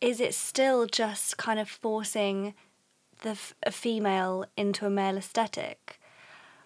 is 0.00 0.20
it 0.20 0.34
still 0.34 0.86
just 0.86 1.36
kind 1.36 1.58
of 1.58 1.68
forcing 1.68 2.54
the 3.22 3.30
f- 3.30 3.54
a 3.64 3.70
female 3.70 4.44
into 4.56 4.86
a 4.86 4.90
male 4.90 5.16
aesthetic? 5.16 5.98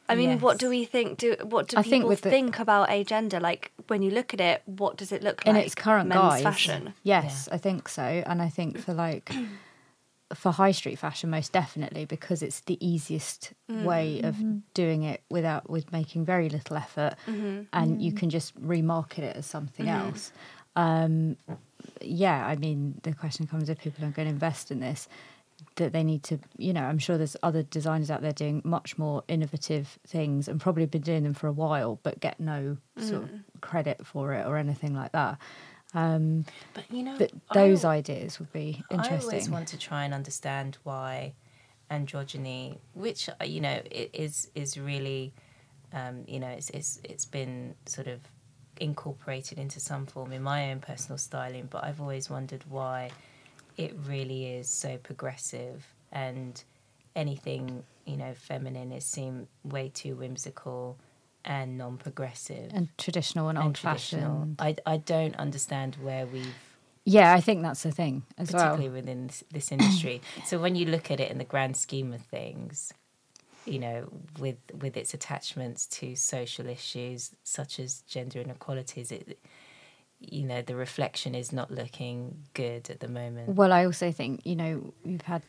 I 0.09 0.15
mean, 0.15 0.38
what 0.41 0.59
do 0.59 0.69
we 0.69 0.85
think? 0.85 1.19
Do 1.19 1.37
what 1.43 1.69
do 1.69 1.77
I 1.77 1.83
think 1.83 2.03
people 2.03 2.09
with 2.09 2.23
the- 2.23 2.31
think 2.31 2.59
about 2.59 2.88
agender? 2.88 3.41
Like 3.41 3.73
when 3.88 4.03
you 4.03 4.11
look 4.11 4.33
at 4.33 4.41
it, 4.41 4.62
what 4.67 4.97
does 4.97 5.12
it 5.12 5.23
look 5.23 5.45
in 5.45 5.55
like? 5.55 5.67
its 5.67 5.75
current 5.75 6.09
men's 6.09 6.21
guise. 6.21 6.43
fashion. 6.43 6.95
Yes, 7.03 7.49
I 7.53 7.59
think 7.59 7.88
so, 7.88 8.03
and 8.03 8.41
I 8.41 8.49
think 8.49 8.79
for 8.79 8.95
like 8.95 9.33
for 10.35 10.53
high 10.53 10.73
street 10.73 10.99
fashion, 10.99 11.31
most 11.31 11.53
definitely 11.53 12.05
because 12.05 12.43
it's 12.43 12.61
the 12.61 12.85
easiest 12.87 13.53
mm. 13.71 13.85
way 13.85 14.21
of 14.23 14.37
mm-hmm. 14.37 14.59
doing 14.75 15.03
it 15.03 15.23
without 15.31 15.69
with 15.69 15.93
making 15.93 16.25
very 16.25 16.49
little 16.49 16.77
effort, 16.77 17.15
mm-hmm. 17.27 17.62
and 17.73 18.03
you 18.03 18.12
mm. 18.12 18.17
can 18.17 18.31
just 18.31 18.59
remarket 18.61 19.21
it 19.21 19.37
as 19.37 19.47
something 19.47 19.87
mm-hmm. 19.87 20.09
else. 20.09 20.33
Um, 20.77 21.37
yeah, 22.00 22.47
I 22.47 22.57
mean, 22.57 23.00
the 23.03 23.12
question 23.12 23.47
comes 23.47 23.69
if 23.69 23.79
people 23.79 24.05
are 24.05 24.11
going 24.11 24.27
to 24.29 24.33
invest 24.33 24.71
in 24.71 24.81
this, 24.81 25.09
that 25.77 25.93
they 25.93 26.03
need 26.05 26.23
to, 26.25 26.38
you 26.57 26.73
know, 26.73 26.83
I'm 26.83 26.99
sure 26.99 27.17
there's 27.19 27.37
other 27.43 27.62
designers 27.62 28.11
out 28.11 28.23
there 28.23 28.33
doing 28.33 28.62
much 28.65 28.99
more 28.99 29.23
innovative 29.29 29.99
things 30.07 30.49
and 30.49 30.61
probably 30.61 30.87
been 30.87 31.03
doing 31.03 31.23
them 31.25 31.35
for 31.35 31.47
a 31.47 31.53
while, 31.53 31.99
but 32.03 32.21
get 32.21 32.38
no 32.41 32.77
sort 32.99 33.25
of 33.25 33.31
credit 33.61 34.07
for 34.07 34.33
it 34.35 34.47
or 34.47 34.57
anything 34.57 34.95
like 34.95 35.12
that. 35.12 35.38
Um, 35.95 36.45
But 36.75 36.85
you 36.91 37.03
know, 37.03 37.17
but 37.19 37.33
those 37.53 37.85
al- 37.85 37.93
ideas 37.93 38.38
would 38.38 38.53
be 38.53 38.85
interesting. 38.91 39.29
I 39.29 39.33
always 39.35 39.50
want 39.50 39.69
to 39.69 39.79
try 39.79 40.05
and 40.05 40.12
understand 40.15 40.79
why 40.85 41.33
androgyny, 41.91 42.79
which 42.95 43.29
uh, 43.29 43.45
you 43.45 43.61
know 43.61 43.81
i- 43.91 44.11
is 44.12 44.50
is 44.55 44.79
really, 44.79 45.33
um, 45.93 46.25
you 46.27 46.41
know, 46.41 46.49
it's, 46.49 46.71
it's 46.71 47.00
it's 47.05 47.25
been 47.25 47.75
sort 47.87 48.07
of 48.07 48.21
incorporated 48.81 49.59
into 49.59 49.81
some 49.81 50.07
form 50.07 50.33
in 50.33 50.43
my 50.43 50.71
own 50.71 50.81
personal 50.81 51.19
styling. 51.19 51.67
But 51.71 51.85
I've 51.85 52.00
always 52.00 52.29
wondered 52.31 52.65
why 52.69 53.11
it 53.78 53.97
really 54.06 54.44
is 54.47 54.68
so 54.68 54.99
progressive 54.99 55.87
and 56.12 56.62
anything 57.16 57.82
you 58.04 58.16
know 58.16 58.35
feminine 58.35 58.92
is 58.92 59.04
seen 59.04 59.47
way 59.64 59.88
too 59.88 60.14
whimsical 60.16 60.99
and 61.44 61.78
non-progressive 61.78 62.70
and 62.75 62.88
traditional 62.99 63.49
and, 63.49 63.56
and 63.56 63.68
old-fashioned 63.68 64.56
I, 64.58 64.76
I 64.85 64.99
don't 64.99 65.35
understand 65.37 65.97
where 66.02 66.26
we've 66.26 66.54
Yeah, 67.04 67.32
I 67.32 67.40
think 67.40 67.62
that's 67.62 67.85
the 67.85 67.92
thing 67.92 68.25
as 68.37 68.52
well. 68.52 68.62
particularly 68.62 68.94
within 69.00 69.28
this, 69.28 69.44
this 69.50 69.73
industry. 69.73 70.20
so 70.44 70.58
when 70.58 70.75
you 70.76 70.85
look 70.85 71.11
at 71.11 71.20
it 71.20 71.30
in 71.30 71.38
the 71.38 71.44
grand 71.44 71.75
scheme 71.76 72.12
of 72.12 72.20
things, 72.20 72.92
you 73.64 73.78
know, 73.78 74.08
with 74.38 74.56
with 74.82 74.94
its 74.97 75.14
attachments 75.14 75.87
to 75.87 76.14
social 76.16 76.66
issues 76.66 77.30
such 77.44 77.80
as 77.80 78.02
gender 78.02 78.40
inequalities, 78.40 79.11
it 79.11 79.38
you 80.20 80.42
know 80.44 80.62
the 80.62 80.75
reflection 80.76 81.34
is 81.34 81.52
not 81.52 81.70
looking 81.70 82.44
good 82.54 82.90
at 82.90 83.00
the 83.00 83.08
moment. 83.08 83.50
Well, 83.54 83.72
I 83.72 83.84
also 83.84 84.10
think 84.12 84.40
you 84.44 84.56
know 84.56 84.92
we've 85.04 85.22
had 85.22 85.42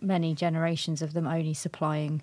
many 0.00 0.34
generations 0.34 1.02
of 1.02 1.12
them 1.12 1.26
only 1.26 1.54
supplying 1.54 2.22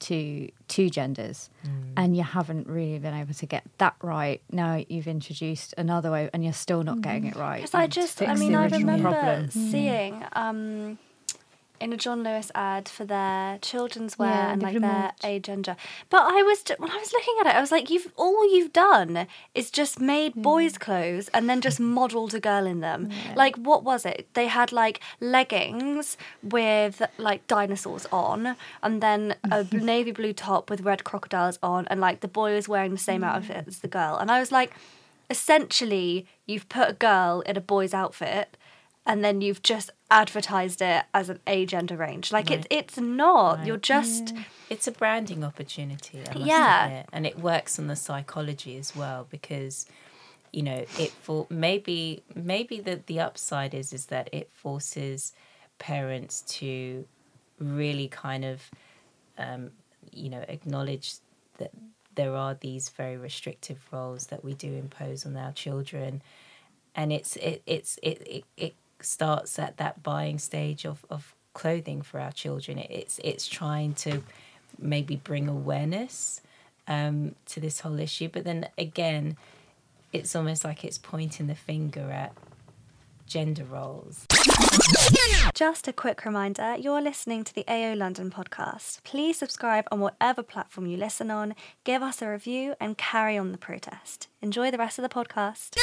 to 0.00 0.48
two 0.66 0.90
genders, 0.90 1.48
Mm. 1.64 1.92
and 1.96 2.16
you 2.16 2.24
haven't 2.24 2.66
really 2.66 2.98
been 2.98 3.14
able 3.14 3.34
to 3.34 3.46
get 3.46 3.62
that 3.78 3.94
right. 4.02 4.42
Now 4.50 4.82
you've 4.88 5.06
introduced 5.06 5.74
another 5.78 6.10
way, 6.10 6.28
and 6.32 6.42
you're 6.42 6.52
still 6.52 6.82
not 6.82 7.00
getting 7.02 7.26
it 7.26 7.36
right. 7.36 7.58
Because 7.62 7.74
I 7.74 7.86
just, 7.86 8.20
I 8.20 8.34
mean, 8.34 8.54
I 8.56 8.66
remember 8.66 9.10
problem. 9.10 9.50
seeing 9.50 10.24
um, 10.32 10.98
in 11.82 11.92
a 11.92 11.96
John 11.96 12.22
Lewis 12.22 12.50
ad 12.54 12.88
for 12.88 13.04
their 13.04 13.58
children's 13.58 14.18
wear 14.18 14.30
Yeah, 14.30 14.52
and 14.52 14.62
like 14.62 14.78
their 14.78 14.90
remote. 14.90 15.12
agender. 15.22 15.76
But 16.10 16.22
I 16.22 16.42
was 16.42 16.62
when 16.78 16.90
I 16.90 16.96
was 16.96 17.12
looking 17.12 17.36
at 17.40 17.46
it, 17.48 17.56
I 17.56 17.60
was 17.60 17.72
like, 17.72 17.90
"You've 17.90 18.12
all 18.16 18.44
you've 18.54 18.72
done 18.72 19.26
is 19.54 19.70
just 19.70 20.00
made 20.00 20.34
boys' 20.34 20.78
clothes 20.78 21.28
and 21.34 21.48
then 21.48 21.60
just 21.60 21.80
modelled 21.80 22.34
a 22.34 22.40
girl 22.40 22.66
in 22.66 22.80
them. 22.80 23.10
Like, 23.34 23.56
what 23.56 23.82
was 23.84 24.06
it? 24.06 24.28
They 24.34 24.46
had 24.46 24.72
like 24.72 25.00
leggings 25.20 26.16
with 26.42 27.02
like 27.18 27.46
dinosaurs 27.46 28.06
on, 28.12 28.56
and 28.82 29.02
then 29.02 29.34
a 29.50 29.64
navy 29.72 30.12
blue 30.12 30.32
top 30.32 30.70
with 30.70 30.82
red 30.82 31.04
crocodiles 31.04 31.58
on, 31.62 31.86
and 31.88 32.00
like 32.00 32.20
the 32.20 32.28
boy 32.28 32.54
was 32.54 32.68
wearing 32.68 32.92
the 32.92 32.98
same 32.98 33.24
outfit 33.24 33.64
mm. 33.64 33.68
as 33.68 33.78
the 33.80 33.88
girl. 33.88 34.16
And 34.16 34.30
I 34.30 34.38
was 34.40 34.52
like, 34.52 34.72
essentially, 35.30 36.26
you've 36.46 36.68
put 36.68 36.88
a 36.90 36.92
girl 36.92 37.42
in 37.46 37.56
a 37.56 37.60
boy's 37.60 37.94
outfit. 37.94 38.56
And 39.04 39.24
then 39.24 39.40
you've 39.40 39.62
just 39.62 39.90
advertised 40.10 40.80
it 40.80 41.04
as 41.12 41.28
an 41.28 41.40
agender 41.46 41.98
range. 41.98 42.30
Like 42.30 42.50
Right. 42.50 42.60
it, 42.60 42.66
it's 42.70 42.98
not. 42.98 43.58
Right. 43.58 43.66
You're 43.66 43.76
just 43.76 44.34
It's 44.70 44.86
a 44.86 44.92
branding 44.92 45.44
opportunity, 45.44 46.24
Yeah. 46.34 46.86
admit. 46.86 47.06
and 47.12 47.26
it 47.26 47.38
works 47.38 47.78
on 47.78 47.88
the 47.88 47.96
psychology 47.96 48.76
as 48.78 48.94
well 48.96 49.26
because 49.30 49.86
you 50.52 50.62
know 50.62 50.84
it 50.98 51.10
for 51.22 51.46
maybe 51.50 52.22
maybe 52.34 52.78
the 52.80 53.00
the 53.06 53.18
upside 53.20 53.74
is 53.74 53.92
is 53.92 54.06
that 54.06 54.28
it 54.32 54.50
forces 54.52 55.32
parents 55.78 56.42
to 56.42 57.06
really 57.58 58.08
kind 58.08 58.44
of 58.44 58.70
um, 59.38 59.70
you 60.10 60.28
know 60.30 60.44
acknowledge 60.48 61.14
that 61.58 61.70
there 62.14 62.34
are 62.36 62.54
these 62.54 62.90
very 62.90 63.16
restrictive 63.16 63.78
roles 63.90 64.26
that 64.26 64.44
we 64.44 64.52
do 64.54 64.74
impose 64.74 65.24
on 65.24 65.36
our 65.36 65.52
children 65.52 66.22
and 66.94 67.12
it's 67.12 67.36
it 67.36 67.62
it's 67.66 67.98
it 68.02 68.20
it, 68.26 68.44
it 68.56 68.74
starts 69.04 69.58
at 69.58 69.76
that 69.76 70.02
buying 70.02 70.38
stage 70.38 70.84
of 70.84 71.04
of 71.10 71.34
clothing 71.54 72.00
for 72.02 72.18
our 72.18 72.32
children 72.32 72.78
it's 72.78 73.20
it's 73.22 73.46
trying 73.46 73.92
to 73.92 74.22
maybe 74.78 75.16
bring 75.16 75.48
awareness 75.48 76.40
um 76.88 77.34
to 77.46 77.60
this 77.60 77.80
whole 77.80 77.98
issue 78.00 78.28
but 78.28 78.44
then 78.44 78.68
again 78.78 79.36
it's 80.12 80.34
almost 80.34 80.64
like 80.64 80.84
it's 80.84 80.98
pointing 80.98 81.46
the 81.46 81.54
finger 81.54 82.10
at 82.10 82.32
gender 83.26 83.64
roles 83.64 84.26
Just 85.54 85.88
a 85.88 85.92
quick 85.92 86.24
reminder 86.24 86.76
you're 86.78 87.00
listening 87.00 87.44
to 87.44 87.54
the 87.54 87.64
AO 87.68 87.94
London 87.94 88.30
podcast. 88.30 89.02
Please 89.04 89.38
subscribe 89.38 89.86
on 89.90 90.00
whatever 90.00 90.42
platform 90.42 90.86
you 90.86 90.96
listen 90.96 91.30
on, 91.30 91.54
give 91.84 92.02
us 92.02 92.22
a 92.22 92.28
review, 92.28 92.74
and 92.80 92.96
carry 92.96 93.36
on 93.36 93.52
the 93.52 93.58
protest. 93.58 94.28
Enjoy 94.40 94.70
the 94.70 94.78
rest 94.78 94.98
of 94.98 95.02
the 95.02 95.08
podcast. 95.08 95.76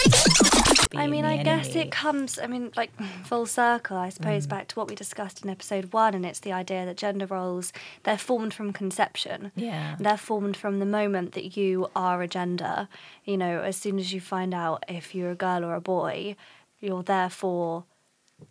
I 0.96 1.08
mean, 1.08 1.24
the 1.24 1.30
I 1.30 1.44
guess 1.44 1.76
it 1.76 1.92
comes, 1.92 2.40
I 2.40 2.48
mean, 2.48 2.72
like 2.76 2.92
full 3.24 3.46
circle, 3.46 3.96
I 3.96 4.10
suppose, 4.10 4.48
back 4.48 4.68
to 4.70 4.76
what 4.76 4.90
we 4.90 4.96
discussed 4.96 5.44
in 5.44 5.50
episode 5.50 5.94
one, 5.94 6.16
and 6.16 6.26
it's 6.26 6.40
the 6.40 6.52
idea 6.52 6.86
that 6.86 6.98
gender 6.98 7.28
roles, 7.28 7.72
they're 8.04 8.18
formed 8.18 8.54
from 8.54 8.74
conception. 8.74 9.52
Yeah. 9.56 9.98
They're 10.00 10.18
formed 10.18 10.58
from 10.58 10.80
the 10.80 10.86
moment 10.86 11.34
that 11.34 11.56
you 11.56 11.92
are 11.96 12.22
a 12.24 12.28
gender. 12.28 12.88
You 13.24 13.38
know, 13.38 13.62
as 13.62 13.78
soon 13.78 14.00
as 14.00 14.14
you 14.14 14.20
find 14.20 14.54
out 14.54 14.84
if 14.88 15.14
you're 15.14 15.32
a 15.32 15.36
girl 15.36 15.64
or 15.64 15.76
a 15.76 15.82
boy, 15.82 16.36
you're 16.80 17.04
therefore, 17.04 17.84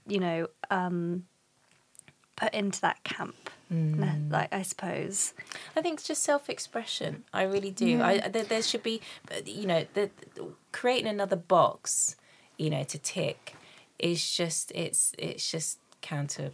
you 0.06 0.20
know, 0.20 0.48
um, 0.70 1.24
put 2.36 2.54
into 2.54 2.80
that 2.82 3.02
camp. 3.02 3.50
Mm. 3.72 4.30
Like, 4.30 4.52
I 4.52 4.62
suppose. 4.62 5.34
I 5.76 5.82
think 5.82 5.98
it's 5.98 6.08
just 6.08 6.22
self-expression. 6.22 7.24
I 7.34 7.42
really 7.42 7.70
do. 7.70 8.00
I 8.00 8.26
there, 8.28 8.44
there 8.44 8.62
should 8.62 8.82
be, 8.82 9.02
you 9.44 9.66
know, 9.66 9.84
the, 9.92 10.08
creating 10.72 11.08
another 11.08 11.36
box, 11.36 12.16
you 12.58 12.70
know, 12.70 12.84
to 12.84 12.98
tick 12.98 13.54
is 13.98 14.30
just 14.30 14.70
it's 14.74 15.14
it's 15.18 15.50
just 15.50 15.78
counter 16.02 16.50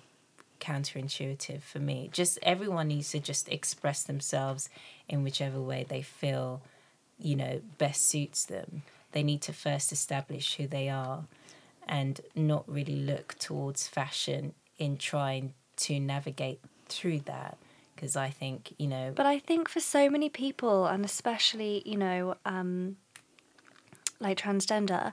counterintuitive 0.61 1.63
for 1.63 1.79
me. 1.79 2.09
Just 2.13 2.39
everyone 2.43 2.89
needs 2.89 3.11
to 3.11 3.21
just 3.21 3.49
express 3.49 4.03
themselves 4.05 4.69
in 5.09 5.23
whichever 5.23 5.61
way 5.61 5.85
they 5.87 6.01
feel, 6.03 6.63
you 7.19 7.37
know, 7.37 7.61
best 7.79 8.09
suits 8.09 8.45
them. 8.45 8.83
They 9.13 9.23
need 9.23 9.43
to 9.43 9.53
first 9.53 9.93
establish 9.93 10.57
who 10.57 10.67
they 10.67 10.89
are 10.89 11.25
and 11.87 12.21
not 12.35 12.65
really 12.67 12.97
look 12.97 13.37
towards 13.39 13.87
fashion 13.87 14.55
in 14.79 14.97
trying 14.97 15.53
to 15.77 16.01
navigate 16.01 16.61
through 16.89 17.21
that 17.21 17.59
because 17.95 18.17
I 18.17 18.31
think, 18.31 18.75
you 18.79 18.87
know, 18.87 19.13
But 19.15 19.27
I 19.27 19.39
think 19.39 19.69
for 19.69 19.81
so 19.81 20.09
many 20.11 20.29
people, 20.29 20.87
and 20.87 21.05
especially, 21.05 21.83
you 21.85 21.97
know, 21.97 22.37
um, 22.45 22.97
like 24.19 24.39
transgender, 24.39 25.13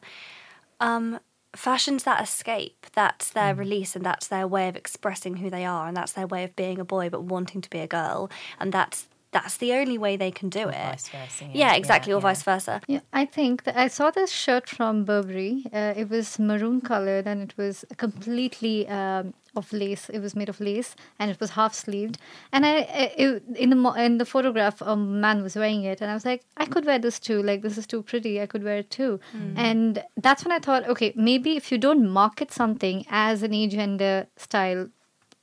um, 0.81 1.19
fashion's 1.55 2.03
that 2.03 2.21
escape. 2.21 2.85
That's 2.93 3.29
Mm. 3.29 3.33
their 3.33 3.55
release, 3.55 3.95
and 3.95 4.05
that's 4.05 4.27
their 4.27 4.47
way 4.47 4.67
of 4.67 4.75
expressing 4.75 5.37
who 5.37 5.49
they 5.49 5.65
are, 5.65 5.87
and 5.87 5.95
that's 5.95 6.13
their 6.13 6.27
way 6.27 6.43
of 6.43 6.55
being 6.55 6.79
a 6.79 6.85
boy 6.85 7.09
but 7.09 7.23
wanting 7.23 7.61
to 7.61 7.69
be 7.69 7.79
a 7.79 7.87
girl, 7.87 8.29
and 8.59 8.71
that's 8.73 9.07
that's 9.31 9.55
the 9.55 9.71
only 9.71 9.97
way 9.97 10.17
they 10.17 10.29
can 10.31 10.49
do 10.49 10.65
Or 10.67 10.71
it. 10.71 10.91
vice 10.91 11.07
versa, 11.07 11.45
yeah. 11.45 11.51
Yeah, 11.53 11.73
exactly, 11.75 12.11
Yeah, 12.11 12.17
or 12.17 12.19
yeah. 12.19 12.29
vice 12.29 12.43
versa. 12.43 12.81
Yeah, 12.87 12.99
I 13.13 13.25
think 13.25 13.63
that 13.63 13.77
I 13.77 13.87
saw 13.87 14.11
this 14.11 14.29
shirt 14.29 14.67
from 14.67 15.05
Burberry. 15.05 15.63
Uh, 15.71 15.93
it 15.95 16.09
was 16.09 16.37
maroon 16.37 16.81
colored 16.81 17.25
and 17.27 17.41
it 17.41 17.53
was 17.57 17.85
completely 17.95 18.89
um, 18.89 19.33
of 19.55 19.71
lace. 19.73 20.09
It 20.09 20.19
was 20.19 20.35
made 20.35 20.47
of 20.49 20.59
lace 20.61 20.95
and 21.19 21.29
it 21.31 21.39
was 21.39 21.51
half 21.51 21.73
sleeved. 21.73 22.17
And 22.51 22.65
I, 22.65 22.69
I- 23.01 23.13
it, 23.17 23.43
in 23.55 23.69
the 23.69 23.89
in 24.05 24.17
the 24.17 24.25
photograph, 24.25 24.81
a 24.81 24.95
man 24.95 25.43
was 25.43 25.55
wearing 25.55 25.83
it, 25.83 26.01
and 26.01 26.09
I 26.09 26.13
was 26.13 26.25
like, 26.25 26.43
I 26.57 26.65
could 26.65 26.85
wear 26.85 26.99
this 26.99 27.19
too. 27.19 27.41
Like 27.43 27.61
this 27.61 27.77
is 27.77 27.85
too 27.87 28.01
pretty. 28.03 28.41
I 28.41 28.45
could 28.45 28.63
wear 28.63 28.77
it 28.77 28.89
too. 28.89 29.19
And 29.57 30.03
that's 30.17 30.45
when 30.45 30.51
I 30.53 30.59
thought, 30.59 30.87
okay, 30.87 31.11
maybe 31.15 31.57
if 31.57 31.71
you 31.71 31.77
don't 31.77 32.09
market 32.09 32.51
something 32.51 33.05
as 33.09 33.43
an 33.43 33.51
agender 33.51 34.27
style 34.37 34.87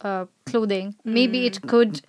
uh, 0.00 0.24
clothing, 0.46 0.94
maybe 1.04 1.46
it 1.46 1.60
could. 1.62 2.00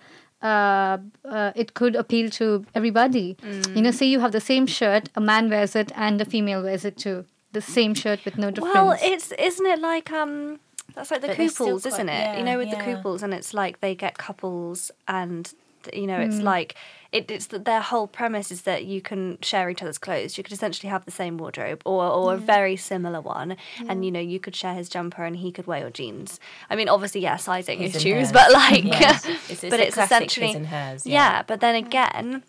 Uh, 0.42 0.96
uh, 1.26 1.52
it 1.54 1.74
could 1.74 1.94
appeal 1.94 2.30
to 2.30 2.64
everybody. 2.74 3.36
You 3.74 3.82
know, 3.82 3.90
say 3.90 4.06
you 4.06 4.20
have 4.20 4.32
the 4.32 4.40
same 4.40 4.66
shirt, 4.66 5.10
a 5.14 5.20
man 5.20 5.50
wears 5.50 5.76
it 5.76 5.92
and 5.94 6.18
a 6.18 6.24
female 6.24 6.62
wears 6.62 6.86
it 6.86 6.96
too. 6.96 7.26
The 7.52 7.60
same 7.60 7.92
shirt 7.92 8.24
with 8.24 8.38
no 8.38 8.50
difference. 8.50 8.74
Well, 8.74 8.96
it's 9.02 9.32
isn't 9.32 9.66
it 9.66 9.80
like 9.80 10.10
um 10.10 10.58
that's 10.94 11.10
like 11.10 11.20
the 11.20 11.28
But 11.28 11.36
couples, 11.36 11.82
quite- 11.82 11.92
isn't 11.94 12.08
it? 12.08 12.12
yeah, 12.12 12.38
you 12.38 12.44
know, 12.44 12.58
with 12.58 12.70
the 12.70 12.76
couples, 12.76 13.22
and 13.22 13.32
it's 13.34 13.52
like 13.54 13.80
they 13.80 13.94
get 13.94 14.18
couples, 14.18 14.90
and 15.08 15.52
you 15.94 16.06
know, 16.06 16.18
it's 16.20 16.38
hmm. 16.38 16.44
like 16.44 16.74
it, 17.12 17.30
it's 17.30 17.46
that 17.46 17.64
their 17.64 17.80
whole 17.80 18.06
premise 18.06 18.52
is 18.52 18.62
that 18.62 18.84
you 18.84 19.00
can 19.00 19.38
share 19.42 19.68
each 19.70 19.82
other's 19.82 19.98
clothes. 19.98 20.36
You 20.38 20.44
could 20.44 20.52
essentially 20.52 20.90
have 20.90 21.04
the 21.04 21.10
same 21.10 21.38
wardrobe 21.38 21.82
or 21.84 22.04
or 22.04 22.34
a 22.34 22.36
very 22.36 22.76
similar 22.76 23.20
one, 23.20 23.56
and 23.88 24.04
you 24.04 24.10
know, 24.10 24.20
you 24.20 24.38
could 24.38 24.54
share 24.54 24.74
his 24.74 24.88
jumper 24.88 25.24
and 25.24 25.36
he 25.36 25.50
could 25.50 25.66
wear 25.66 25.80
your 25.80 25.90
jeans. 25.90 26.38
I 26.68 26.76
mean, 26.76 26.88
obviously, 26.88 27.22
yeah, 27.22 27.36
sizing 27.36 27.80
His 27.80 27.96
issues, 27.96 28.30
but 28.32 28.52
like, 28.52 28.84
Yes. 28.84 29.24
It's- 29.26 29.64
it's 29.64 29.70
but 29.70 29.80
it's 29.80 29.96
essentially 29.98 30.52
hers, 30.64 31.06
yeah. 31.06 31.12
yeah. 31.38 31.42
But 31.46 31.60
then 31.60 31.74
again, 31.74 32.42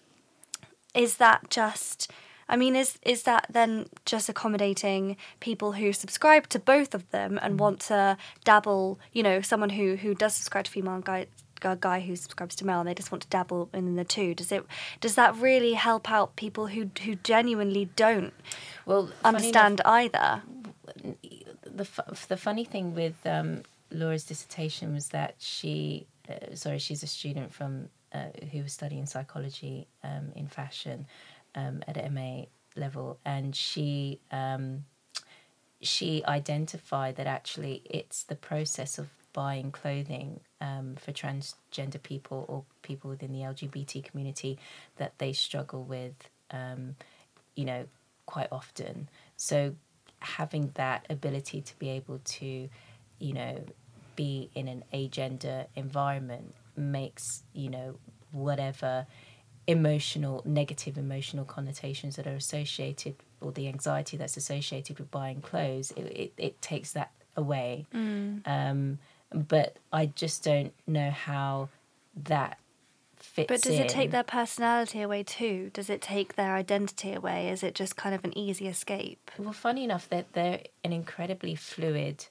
is 0.94 1.18
that 1.18 1.50
just 1.50 2.12
I 2.52 2.58
mean, 2.58 2.76
is 2.76 3.00
is 3.02 3.24
that 3.24 3.48
then 3.50 3.88
just 4.06 4.30
accommodating 4.30 5.18
people 5.40 5.72
who 5.72 5.94
subscribe 5.94 6.50
to 6.50 6.60
both 6.60 6.94
of 6.94 7.10
them 7.12 7.40
and 7.42 7.60
want 7.60 7.80
to 7.88 8.18
dabble? 8.44 9.00
You 9.14 9.24
know, 9.24 9.42
someone 9.42 9.70
who 9.70 9.96
who 9.96 10.14
does 10.14 10.36
subscribe 10.36 10.66
to 10.66 10.72
female 10.72 10.96
and 10.96 11.06
guy 11.06 11.28
a 11.64 11.76
guy 11.76 12.00
who 12.00 12.16
subscribes 12.16 12.56
to 12.56 12.66
male 12.66 12.80
and 12.80 12.90
they 12.90 12.94
just 12.96 13.12
want 13.12 13.22
to 13.22 13.30
dabble 13.30 13.70
in 13.74 13.96
the 13.96 14.04
two. 14.04 14.34
Does 14.36 14.52
it 14.52 14.66
does 15.00 15.16
that 15.16 15.36
really 15.38 15.74
help 15.74 16.12
out 16.12 16.36
people 16.36 16.68
who 16.68 16.90
who 17.06 17.16
genuinely 17.16 17.86
don't 17.96 18.34
Well, 18.86 19.12
understand 19.24 19.82
either? 19.86 20.42
the 21.64 21.88
the 22.28 22.38
funny 22.38 22.66
thing 22.66 22.94
with 22.96 23.16
um, 23.26 23.64
Laura's 23.92 24.26
dissertation 24.26 24.94
was 24.94 25.10
that 25.10 25.36
she, 25.40 26.08
uh, 26.30 26.56
sorry, 26.56 26.80
she's 26.80 27.04
a 27.04 27.08
student 27.08 27.54
from 27.54 27.90
uh, 28.14 28.28
who 28.52 28.64
was 28.64 28.74
studying 28.74 29.06
psychology 29.06 29.88
um, 30.04 30.32
in 30.36 30.48
fashion 30.48 31.06
um, 31.56 31.84
at 31.88 32.12
MA 32.12 32.44
level, 32.76 33.20
and 33.26 33.56
she 33.56 34.20
um, 34.32 34.86
she 35.82 36.24
identified 36.26 37.16
that 37.16 37.28
actually 37.28 37.82
it's 37.86 38.24
the 38.24 38.36
process 38.36 38.98
of 38.98 39.10
buying 39.34 39.72
clothing 39.72 40.40
um, 40.60 40.96
for 40.96 41.12
transgender 41.12 42.02
people 42.02 42.46
or 42.48 42.64
people 42.82 43.10
within 43.10 43.32
the 43.32 43.40
LGBT 43.40 44.04
community 44.04 44.60
that 44.98 45.18
they 45.18 45.34
struggle 45.34 45.84
with, 45.84 46.30
um, 46.52 46.96
you 47.56 47.66
know, 47.66 47.86
quite 48.26 48.50
often. 48.52 49.10
So 49.38 49.76
having 50.20 50.72
that 50.76 51.06
ability 51.10 51.62
to 51.62 51.80
be 51.80 51.90
able 51.90 52.20
to, 52.24 52.70
you 53.20 53.34
know, 53.34 53.64
be 54.16 54.50
in 54.54 54.68
an 54.68 54.84
agender 54.94 55.66
environment 55.76 56.54
makes, 56.76 57.44
you 57.54 57.70
know, 57.70 57.96
whatever 58.32 59.08
emotional, 59.68 60.42
negative 60.46 60.98
emotional 60.98 61.46
connotations 61.46 62.16
that 62.16 62.28
are 62.28 62.36
associated 62.36 63.16
or 63.40 63.52
the 63.52 63.68
anxiety 63.68 64.18
that's 64.18 64.38
associated 64.38 65.00
with 65.00 65.10
buying 65.12 65.42
clothes, 65.42 65.92
it, 65.96 66.02
it, 66.02 66.34
it 66.38 66.62
takes 66.62 66.92
that 66.94 67.12
away. 67.36 67.86
Um, 68.46 69.00
but 69.34 69.78
I 69.94 70.08
just 70.08 70.44
don't 70.44 70.74
know 70.88 71.10
how 71.12 71.70
that 72.26 72.60
fits 73.16 73.48
But 73.48 73.62
does 73.62 73.80
it 73.80 73.88
take 73.88 74.12
their 74.12 74.24
personality 74.24 75.02
away 75.02 75.24
too? 75.24 75.72
Does 75.74 75.90
it 75.90 76.02
take 76.02 76.36
their 76.36 76.56
identity 76.56 77.14
away? 77.14 77.50
Is 77.50 77.64
it 77.64 77.74
just 77.76 77.96
kind 77.96 78.14
of 78.14 78.26
an 78.26 78.38
easy 78.38 78.68
escape? 78.68 79.32
Well, 79.38 79.54
funny 79.54 79.84
enough, 79.84 80.10
they're, 80.10 80.26
they're 80.34 80.62
an 80.84 80.92
incredibly 80.92 81.56
fluid, 81.56 82.26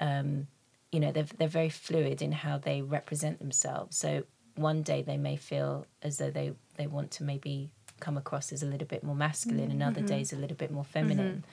um, 0.00 0.48
you 0.90 1.00
know, 1.00 1.10
they're, 1.10 1.26
they're 1.38 1.48
very 1.48 1.70
fluid 1.70 2.20
in 2.20 2.32
how 2.32 2.58
they 2.58 2.82
represent 2.82 3.38
themselves. 3.38 3.96
So 3.96 4.24
one 4.56 4.82
day 4.82 5.02
they 5.02 5.16
may 5.16 5.36
feel 5.36 5.86
as 6.02 6.18
though 6.18 6.30
they, 6.30 6.52
they 6.76 6.86
want 6.86 7.10
to 7.12 7.24
maybe 7.24 7.70
come 8.00 8.16
across 8.16 8.52
as 8.52 8.62
a 8.62 8.66
little 8.66 8.86
bit 8.86 9.04
more 9.04 9.14
masculine, 9.14 9.70
and 9.70 9.82
other 9.82 10.00
days 10.06 10.32
a 10.32 10.36
little 10.36 10.56
bit 10.56 10.70
more 10.70 10.84
feminine. 10.84 11.44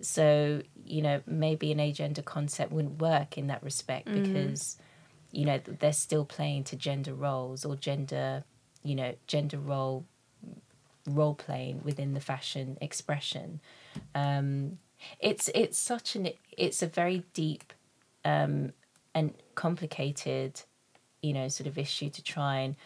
So, 0.00 0.62
you 0.84 1.02
know, 1.02 1.22
maybe 1.26 1.70
an 1.72 1.78
agender 1.78 2.24
concept 2.24 2.72
wouldn't 2.72 3.00
work 3.00 3.38
in 3.38 3.48
that 3.48 3.62
respect 3.62 4.08
because, 4.22 4.76
you 5.30 5.44
know, 5.44 5.60
they're 5.64 5.92
still 5.92 6.24
playing 6.24 6.64
to 6.64 6.76
gender 6.76 7.14
roles 7.14 7.64
or 7.64 7.76
gender, 7.76 8.44
you 8.82 8.94
know, 8.94 9.14
gender 9.26 9.58
role 9.58 10.04
role 11.08 11.34
playing 11.34 11.80
within 11.82 12.14
the 12.14 12.20
fashion 12.20 12.78
expression. 12.80 13.60
Um, 14.14 14.78
it's 15.18 15.50
it's 15.54 15.78
such 15.78 16.14
an 16.16 16.28
it's 16.56 16.82
a 16.82 16.86
very 16.86 17.24
deep 17.34 17.72
um, 18.24 18.72
and 19.14 19.34
complicated, 19.54 20.62
you 21.22 21.32
know, 21.32 21.48
sort 21.48 21.66
of 21.66 21.78
issue 21.78 22.10
to 22.10 22.22
try 22.22 22.58
and 22.58 22.76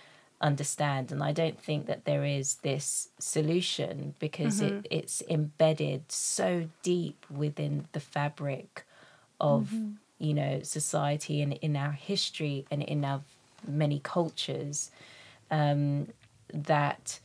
understand. 0.41 1.11
And 1.13 1.23
I 1.23 1.33
don't 1.33 1.61
think 1.61 1.87
that 1.87 2.05
there 2.05 2.25
is 2.25 2.57
this 2.57 3.09
solution 3.19 4.15
because 4.19 4.61
it, 4.61 4.87
it's 4.91 5.23
embedded 5.29 6.13
so 6.13 6.69
deep 6.83 7.25
within 7.31 7.89
the 7.93 8.01
fabric 8.01 8.85
of 9.41 9.71
you 10.19 10.33
know 10.35 10.61
society 10.63 11.43
and 11.43 11.53
in 11.55 11.77
our 11.77 11.93
history 11.93 12.65
and 12.71 12.83
in 12.83 13.05
our 13.05 13.21
many 13.67 14.01
cultures 14.01 14.91
um, 15.51 16.09
that 16.53 17.21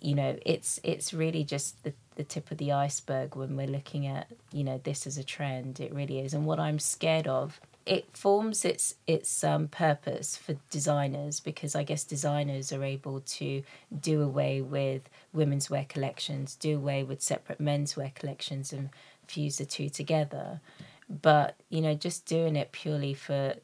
you 0.00 0.14
know 0.14 0.36
it's 0.44 0.80
it's 0.82 1.14
really 1.14 1.44
just 1.44 1.82
the, 1.84 1.92
the 2.16 2.24
tip 2.24 2.50
of 2.50 2.58
the 2.58 2.72
iceberg 2.72 3.36
when 3.36 3.56
we're 3.56 3.66
looking 3.66 4.06
at 4.06 4.28
you 4.52 4.64
know 4.64 4.80
this 4.84 5.06
as 5.06 5.18
a 5.18 5.24
trend. 5.24 5.80
It 5.80 5.92
really 5.92 6.20
is. 6.20 6.34
And 6.34 6.46
what 6.46 6.60
i'm 6.60 6.78
scared 6.78 7.26
of 7.26 7.60
it 7.86 8.16
forms 8.16 8.64
its 8.64 8.94
its 9.06 9.44
um, 9.44 9.68
purpose 9.68 10.36
for 10.36 10.56
designers 10.70 11.38
because 11.38 11.74
i 11.74 11.82
guess 11.82 12.02
designers 12.02 12.72
are 12.72 12.82
able 12.82 13.20
to 13.20 13.62
do 14.00 14.22
away 14.22 14.60
with 14.60 15.02
women's 15.34 15.68
wear 15.68 15.84
collections 15.86 16.56
do 16.56 16.76
away 16.76 17.04
with 17.04 17.20
separate 17.20 17.60
men's 17.60 17.96
wear 17.96 18.12
collections 18.14 18.72
and 18.72 18.88
fuse 19.26 19.58
the 19.58 19.64
two 19.64 19.88
together. 19.88 20.60
But 21.08 21.56
you 21.68 21.80
know 21.80 21.94
just 21.94 22.24
doing 22.26 22.56
it 22.56 22.72
purely 22.72 23.14
for 23.14 23.54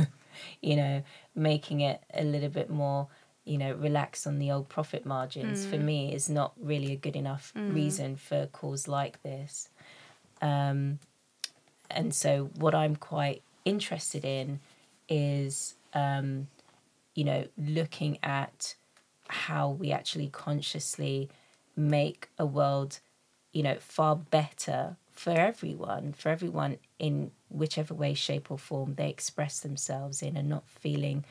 you 0.60 0.76
know 0.76 1.02
making 1.34 1.80
it 1.80 2.02
a 2.12 2.24
little 2.24 2.48
bit 2.48 2.68
more 2.68 3.08
you 3.44 3.58
know 3.58 3.74
relax 3.74 4.26
on 4.26 4.38
the 4.38 4.50
old 4.50 4.68
profit 4.68 5.06
margins 5.06 5.64
for 5.64 5.76
me 5.76 6.12
is 6.12 6.28
not 6.28 6.52
really 6.60 6.92
a 6.92 6.96
good 6.96 7.16
enough 7.16 7.52
reason 7.54 8.16
for 8.16 8.42
a 8.42 8.46
cause 8.48 8.88
like 8.88 9.22
this. 9.22 9.68
Um 10.42 10.98
and 11.92 12.14
so 12.14 12.50
what 12.56 12.72
i'm 12.72 12.94
quite 12.94 13.42
interested 13.64 14.24
in 14.24 14.60
is 15.08 15.74
um 15.94 16.46
you 17.14 17.24
know 17.24 17.46
looking 17.58 18.18
at 18.22 18.74
how 19.28 19.70
we 19.70 19.92
actually 19.92 20.28
consciously 20.28 21.28
make 21.76 22.28
a 22.38 22.46
world 22.46 23.00
you 23.52 23.62
know 23.62 23.76
far 23.80 24.16
better 24.16 24.96
for 25.10 25.30
everyone 25.30 26.12
for 26.12 26.28
everyone 26.28 26.78
in 26.98 27.30
whichever 27.48 27.92
way 27.94 28.14
shape 28.14 28.50
or 28.50 28.58
form 28.58 28.94
they 28.94 29.08
express 29.08 29.60
themselves 29.60 30.22
in 30.22 30.36
and 30.36 30.48
not 30.48 30.66
feeling 30.68 31.24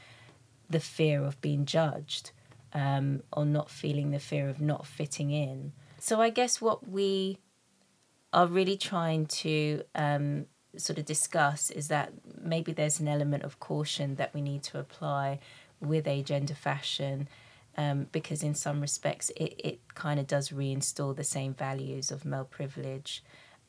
the 0.69 0.80
fear 0.80 1.23
of 1.23 1.39
being 1.41 1.65
judged 1.65 2.32
um, 2.73 3.23
or 3.34 3.45
not 3.45 3.69
feeling 3.69 4.12
the 4.12 4.19
fear 4.19 4.47
of 4.47 4.62
not 4.62 4.86
fitting 4.86 5.32
in. 5.32 5.71
So 5.97 6.21
i 6.21 6.30
guess 6.30 6.62
what 6.62 6.88
we 6.88 7.39
are 8.32 8.45
really 8.45 8.77
trying 8.77 9.25
to 9.25 9.82
um, 9.95 10.45
sort 10.80 11.00
of 11.00 11.06
discuss 11.06 11.70
is 11.70 11.88
that 11.88 12.12
maybe 12.42 12.72
there's 12.72 13.00
an 13.00 13.08
element 13.08 13.44
of 13.44 13.60
caution 13.60 14.15
that 14.15 14.34
we 14.34 14.42
need 14.42 14.63
to 14.63 14.80
apply 14.80 15.39
with 15.80 16.06
agender 16.06 16.56
fashion 16.56 17.28
um, 17.78 18.08
because 18.12 18.44
in 18.44 18.56
some 18.56 18.82
respects 18.82 19.30
it, 19.36 19.54
it 19.58 19.80
kind 19.94 20.20
of 20.20 20.28
does 20.28 20.50
reinstall 20.50 21.15
the 21.15 21.24
same 21.24 21.54
values 21.54 22.12
of 22.12 22.26
male 22.26 22.46
privilege 22.46 23.24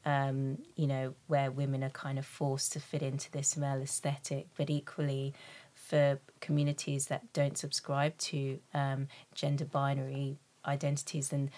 um, 0.05 0.59
you 0.77 0.87
know 0.87 1.15
where 1.27 1.51
women 1.51 1.85
are 1.85 1.91
kind 1.91 2.19
of 2.19 2.25
forced 2.25 2.73
to 2.73 2.81
fit 2.81 3.03
into 3.03 3.31
this 3.31 3.57
male 3.57 3.81
aesthetic. 3.83 4.47
But 4.57 4.71
equally 4.71 5.35
for 5.75 6.19
communities 6.41 7.07
that 7.07 7.33
don't 7.33 7.59
subscribe 7.59 8.17
to 8.19 8.59
um, 8.75 9.09
gender 9.35 9.65
binary 9.65 10.39
identities 10.67 11.31
then 11.31 11.51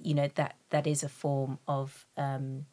you 0.00 0.12
know 0.12 0.28
that 0.34 0.56
that 0.70 0.86
is 0.86 1.02
a 1.02 1.08
form 1.08 1.58
of 1.68 2.04
um, 2.16 2.66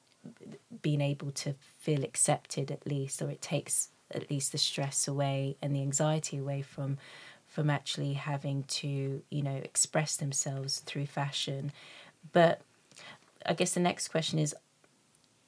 being 0.88 1.02
able 1.02 1.32
to 1.32 1.54
feel 1.78 2.02
accepted 2.02 2.72
at 2.72 2.88
least 2.88 3.22
or 3.22 3.30
it 3.30 3.42
takes 3.42 3.90
at 4.10 4.32
least 4.32 4.54
the 4.54 4.58
stress 4.58 5.06
away 5.06 5.58
and 5.62 5.76
the 5.76 5.82
anxiety 5.82 6.38
away 6.38 6.62
from 6.62 6.98
from 7.46 7.70
actually 7.70 8.14
having 8.14 8.64
to 8.64 9.22
you 9.30 9.44
know 9.44 9.58
express 9.66 10.16
themselves 10.16 10.80
through 10.80 11.06
fashion. 11.06 11.74
But 12.32 12.62
i 13.46 13.54
guess 13.54 13.74
the 13.74 13.82
next 13.82 14.08
question 14.08 14.40
is 14.40 14.56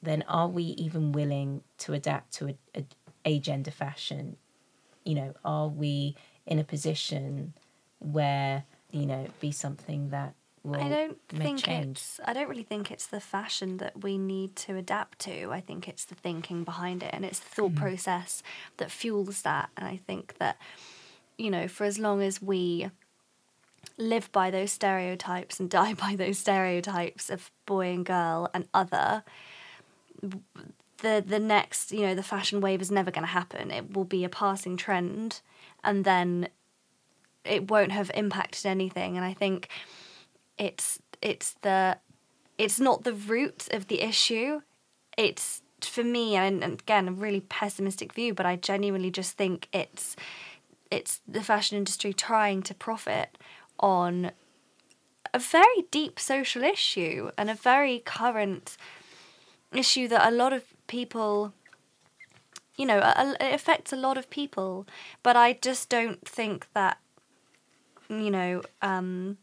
then 0.04 0.25
are 0.28 0.49
we 0.49 0.63
even 0.86 1.13
willing 1.13 1.62
to 1.78 1.93
adapt 1.93 2.34
to 2.34 2.49
a, 2.49 2.56
a, 2.75 2.84
agender 3.25 3.71
fashion? 3.71 4.36
You 5.06 5.15
know 5.15 5.34
are 5.45 5.69
we 5.69 6.17
in 6.45 6.60
a 6.60 6.65
position 6.65 7.54
where 7.99 8.65
you 8.91 9.06
know 9.06 9.28
be 9.39 9.54
something 9.54 10.10
that 10.10 10.34
will 10.63 10.80
I 10.80 10.89
don't 10.89 11.19
think 11.28 11.63
change 11.63 11.98
it's. 11.98 12.19
I 12.26 12.34
don't 12.34 12.50
really 12.50 12.63
think 12.63 12.91
it's 12.91 13.08
the 13.08 13.19
fashion 13.19 13.78
that 13.78 14.04
we 14.04 14.17
need 14.17 14.56
to 14.58 14.76
adapt 14.76 15.19
to. 15.19 15.52
I 15.52 15.62
think 15.62 15.88
it's 15.88 16.06
the 16.06 16.15
thinking 16.15 16.63
behind 16.63 17.04
it, 17.04 17.12
and 17.13 17.26
it's 17.26 17.39
the 17.39 17.50
thought 17.50 17.72
mm-hmm. 17.72 17.84
process 17.84 18.43
that 18.78 18.91
fuels 18.91 19.41
that. 19.43 19.69
And 19.78 19.88
I 19.88 19.98
think 19.98 20.38
that, 20.38 20.58
you 21.38 21.50
know, 21.50 21.67
for 21.67 21.86
as 21.86 22.00
long 22.00 22.22
as 22.22 22.41
we 22.41 22.89
live 23.98 24.32
by 24.32 24.50
those 24.52 24.72
stereotypes 24.72 25.60
and 25.60 25.69
die 25.69 25.93
by 25.93 26.15
those 26.15 26.38
stereotypes 26.38 27.30
of 27.30 27.52
boy 27.65 27.93
and 27.93 28.06
girl 28.06 28.50
and 28.54 28.67
other, 28.74 29.24
the 30.22 31.24
the 31.26 31.39
next, 31.39 31.91
you 31.91 32.02
know, 32.02 32.15
the 32.15 32.24
fashion 32.24 32.62
wave 32.62 32.82
is 32.82 32.91
never 32.91 33.12
going 33.12 33.26
to 33.26 33.32
happen. 33.32 33.72
It 33.72 33.93
will 33.93 34.06
be 34.06 34.24
a 34.24 34.30
passing 34.30 34.78
trend, 34.78 35.41
and 35.84 36.04
then 36.04 36.50
it 37.45 37.69
won't 37.69 37.91
have 37.91 38.12
impacted 38.13 38.65
anything. 38.65 39.15
And 39.15 39.26
I 39.26 39.34
think 39.34 39.69
it's 40.60 41.00
it's 41.22 41.56
the 41.62 41.98
it's 42.58 42.80
not 42.80 43.04
the 43.04 43.13
root 43.13 43.67
of 43.72 43.88
the 43.88 44.02
issue. 44.02 44.62
It's 45.17 45.63
for 45.82 46.04
me, 46.04 46.36
and, 46.36 46.63
and 46.63 46.74
again, 46.74 47.08
a 47.08 47.12
really 47.12 47.39
pessimistic 47.39 48.13
view, 48.13 48.34
but 48.34 48.45
I 48.45 48.58
genuinely 48.58 49.10
just 49.10 49.38
think 49.38 49.69
it's 49.74 50.15
it's 50.91 51.22
the 51.28 51.41
fashion 51.41 51.78
industry 51.78 52.13
trying 52.13 52.62
to 52.63 52.74
profit 52.74 53.38
on 53.80 54.32
a 55.34 55.39
very 55.39 55.86
deep 55.91 56.19
social 56.19 56.63
issue 56.63 57.32
and 57.38 57.50
a 57.50 57.54
very 57.54 58.00
current 58.00 58.78
issue 59.72 60.08
that 60.08 60.28
a 60.28 60.36
lot 60.36 60.52
of 60.52 60.63
people 60.88 61.54
you 62.76 62.86
know 62.86 62.98
it 63.39 63.54
affects 63.54 63.93
a 63.93 63.95
lot 63.95 64.17
of 64.17 64.28
people 64.32 64.88
but 65.22 65.36
i 65.36 65.54
just 65.54 65.89
don't 65.89 66.28
think 66.28 66.65
that 66.74 66.98
you 68.10 68.32
know 68.32 68.63
um 68.82 69.38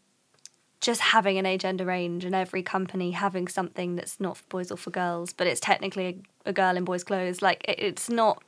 just 0.86 1.00
having 1.00 1.36
an 1.36 1.44
agender 1.44 1.84
range 1.84 2.24
and 2.24 2.32
every 2.32 2.62
company 2.62 3.10
having 3.10 3.48
something 3.48 3.96
that's 3.96 4.20
not 4.20 4.36
for 4.36 4.44
boys 4.48 4.70
or 4.70 4.76
for 4.76 4.90
girls 4.90 5.32
but 5.32 5.46
it's 5.48 5.58
technically 5.58 6.06
a, 6.44 6.50
a 6.50 6.52
girl 6.52 6.76
in 6.76 6.84
boys 6.84 7.02
clothes 7.02 7.42
like 7.42 7.64
it, 7.68 7.78
it's 7.80 8.08
not 8.08 8.40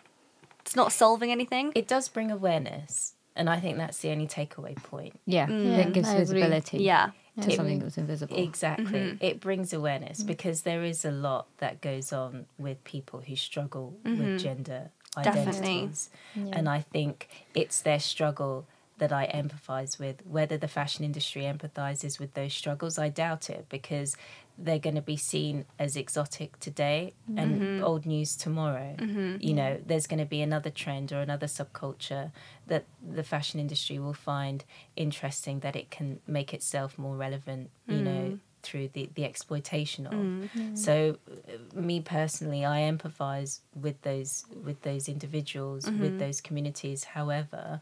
it's 0.60 0.76
not 0.76 0.92
solving 0.92 1.32
anything. 1.32 1.72
It 1.74 1.88
does 1.88 2.08
bring 2.08 2.30
awareness 2.30 3.14
and 3.34 3.48
i 3.48 3.58
think 3.58 3.78
that's 3.78 3.98
the 3.98 4.10
only 4.10 4.26
takeaway 4.26 4.76
point. 4.76 5.18
Yeah, 5.26 5.46
mm. 5.46 5.64
Yeah, 5.64 5.78
it 5.86 5.92
gives 5.92 6.08
I 6.08 6.12
agree. 6.12 6.40
visibility 6.42 6.78
yeah. 6.78 7.10
to 7.40 7.50
It- 7.50 7.56
something 7.56 7.78
that 7.80 7.84
was 7.84 7.98
invisible. 7.98 8.36
exactly. 8.36 9.00
Mm-hmm. 9.00 9.24
It 9.24 9.40
brings 9.40 9.72
awareness 9.72 10.22
mm. 10.22 10.26
because 10.26 10.62
there 10.62 10.84
is 10.84 11.04
a 11.04 11.10
lot 11.10 11.46
that 11.58 11.80
goes 11.80 12.12
on 12.12 12.46
with 12.58 12.84
people 12.84 13.22
who 13.26 13.34
struggle 13.34 13.96
with 14.04 14.18
mm-hmm. 14.18 14.36
gender 14.36 14.90
Definitely. 15.22 15.50
identities. 15.50 16.10
And 16.52 16.68
i 16.68 16.80
think 16.80 17.28
it's 17.54 17.80
their 17.80 17.98
struggle 17.98 18.66
that 18.98 19.12
i 19.12 19.26
empathize 19.28 19.98
with 19.98 20.16
whether 20.26 20.56
the 20.58 20.68
fashion 20.68 21.04
industry 21.04 21.42
empathizes 21.42 22.18
with 22.20 22.34
those 22.34 22.52
struggles 22.52 22.98
i 22.98 23.08
doubt 23.08 23.48
it 23.50 23.66
because 23.68 24.16
they're 24.60 24.80
going 24.80 24.96
to 24.96 25.02
be 25.02 25.16
seen 25.16 25.64
as 25.78 25.96
exotic 25.96 26.58
today 26.58 27.12
Mm-hmm. 27.30 27.38
and 27.38 27.84
old 27.84 28.06
news 28.06 28.34
tomorrow. 28.36 28.96
You 29.38 29.52
know, 29.54 29.78
there's 29.86 30.06
going 30.08 30.18
to 30.18 30.24
be 30.26 30.40
another 30.40 30.70
trend 30.70 31.12
or 31.12 31.20
another 31.20 31.46
subculture 31.46 32.32
that 32.66 32.84
the 33.16 33.22
fashion 33.22 33.60
industry 33.60 33.98
will 34.00 34.14
find 34.14 34.64
interesting 34.96 35.60
that 35.60 35.76
it 35.76 35.90
can 35.90 36.18
make 36.26 36.52
itself 36.54 36.98
more 36.98 37.16
relevant, 37.16 37.70
you 37.86 38.02
know, 38.02 38.38
through 38.64 38.88
the, 38.94 39.08
the 39.14 39.24
exploitation 39.24 40.06
of. 40.08 40.76
So, 40.76 41.18
uh, 41.30 41.80
me 41.80 42.00
personally, 42.00 42.64
I 42.64 42.80
empathize 42.80 43.60
with 43.80 44.00
those 44.02 44.44
with 44.64 44.82
those 44.82 45.08
individuals, 45.08 45.88
with 45.88 46.18
those 46.18 46.40
communities. 46.40 47.04
However, 47.04 47.80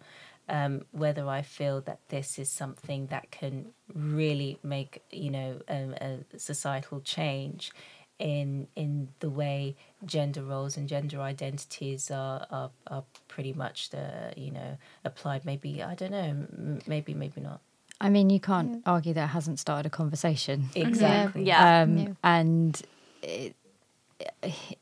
um, 0.49 0.85
whether 0.93 1.27
I 1.29 1.43
feel 1.43 1.81
that 1.83 1.99
this 2.09 2.39
is 2.39 2.49
something 2.51 3.07
that 3.09 3.31
can 3.31 3.67
really 3.95 4.59
make 4.63 5.03
you 5.11 5.31
know 5.31 5.61
um, 5.69 5.95
a 6.01 6.19
societal 6.39 7.01
change 7.01 7.73
in 8.19 8.67
in 8.77 9.09
the 9.21 9.29
way 9.29 9.77
gender 10.07 10.43
roles 10.43 10.77
and 10.77 10.89
gender 10.89 11.21
identities 11.21 12.11
are 12.11 12.47
are, 12.51 12.71
are 12.87 13.05
pretty 13.29 13.53
much 13.53 13.91
the 13.91 14.33
you 14.37 14.51
know 14.51 14.79
applied. 15.05 15.45
Maybe 15.45 15.83
I 15.83 15.95
don't 15.95 16.13
know. 16.13 16.19
m- 16.19 16.81
Maybe 16.87 17.13
maybe 17.15 17.41
not. 17.41 17.61
I 18.01 18.11
mean, 18.11 18.29
you 18.31 18.41
can't 18.41 18.83
argue 18.85 19.15
that 19.15 19.25
it 19.25 19.29
hasn't 19.29 19.59
started 19.59 19.87
a 19.87 19.91
conversation. 19.91 20.69
Exactly. 20.75 21.45
Yeah. 21.45 21.83
um, 21.83 21.99
Yeah. 21.99 22.09
and 22.23 22.83
it, 23.23 23.57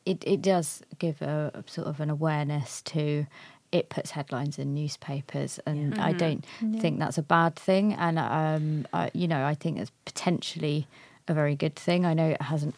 it 0.05 0.23
it 0.25 0.41
does 0.41 0.81
give 0.99 1.21
a, 1.21 1.51
a 1.53 1.69
sort 1.69 1.87
of 1.87 1.99
an 1.99 2.09
awareness 2.09 2.81
to 2.83 3.25
it 3.75 3.89
puts 3.89 4.11
headlines 4.11 4.57
in 4.57 4.73
newspapers 4.73 5.59
and 5.65 5.99
I 5.99 6.11
don't 6.13 6.45
think 6.79 6.99
that's 6.99 7.17
a 7.17 7.23
bad 7.23 7.55
thing. 7.55 7.93
And 7.93 8.17
um 8.19 8.87
I, 8.93 9.11
you 9.13 9.27
know 9.27 9.45
I 9.45 9.55
think 9.55 9.79
it's 9.79 9.91
potentially 10.05 10.87
a 11.27 11.33
very 11.33 11.55
good 11.55 11.75
thing. 11.75 12.05
I 12.05 12.13
know 12.13 12.29
it 12.29 12.41
hasn't 12.41 12.75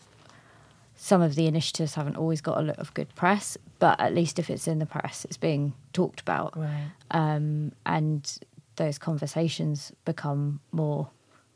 some 0.95 1.21
of 1.21 1.35
the 1.35 1.45
initiatives 1.45 1.93
haven't 1.93 2.15
always 2.17 2.41
got 2.41 2.57
a 2.57 2.61
lot 2.61 2.79
of 2.79 2.93
good 2.93 3.13
press 3.15 3.57
but 3.77 3.99
at 3.99 4.15
least 4.15 4.39
if 4.39 4.49
it's 4.49 4.67
in 4.67 4.79
the 4.79 4.85
press 4.85 5.25
it's 5.25 5.37
being 5.37 5.73
talked 5.93 6.19
about. 6.19 6.57
Right. 6.57 6.91
um, 7.11 7.71
and 7.85 8.39
those 8.77 8.97
conversations 8.97 9.91
become 10.05 10.59
more 10.71 11.09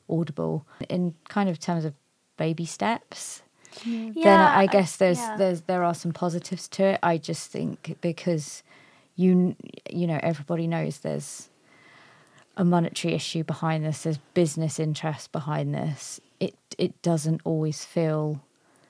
audible 0.10 0.66
in 0.90 1.16
kind 1.30 1.50
of 1.50 1.60
terms 1.60 1.86
of 1.86 1.94
baby 2.38 2.66
steps. 2.66 3.42
Then 3.86 4.40
I 4.40 4.66
guess 4.68 4.98
there's 4.98 5.20
yeah. 5.20 5.38
there's 5.38 5.62
there 5.62 5.84
are 5.84 5.96
some 5.96 6.12
positives 6.12 6.68
to 6.70 6.84
it. 6.84 7.00
I 7.02 7.18
just 7.18 7.52
think 7.52 7.98
because 8.02 8.64
you 9.22 9.56
you 9.90 10.06
know 10.08 10.20
everybody 10.32 10.66
knows 10.68 11.00
there's 11.00 11.50
a 12.58 12.66
monetary 12.66 13.14
issue 13.14 13.44
behind 13.44 13.86
this, 13.86 14.04
there's 14.04 14.18
business 14.34 14.80
interest 14.80 15.32
behind 15.32 15.74
this. 15.74 16.20
It 16.40 16.56
it 16.78 17.02
doesn't 17.02 17.42
always 17.46 17.86
feel, 17.86 18.42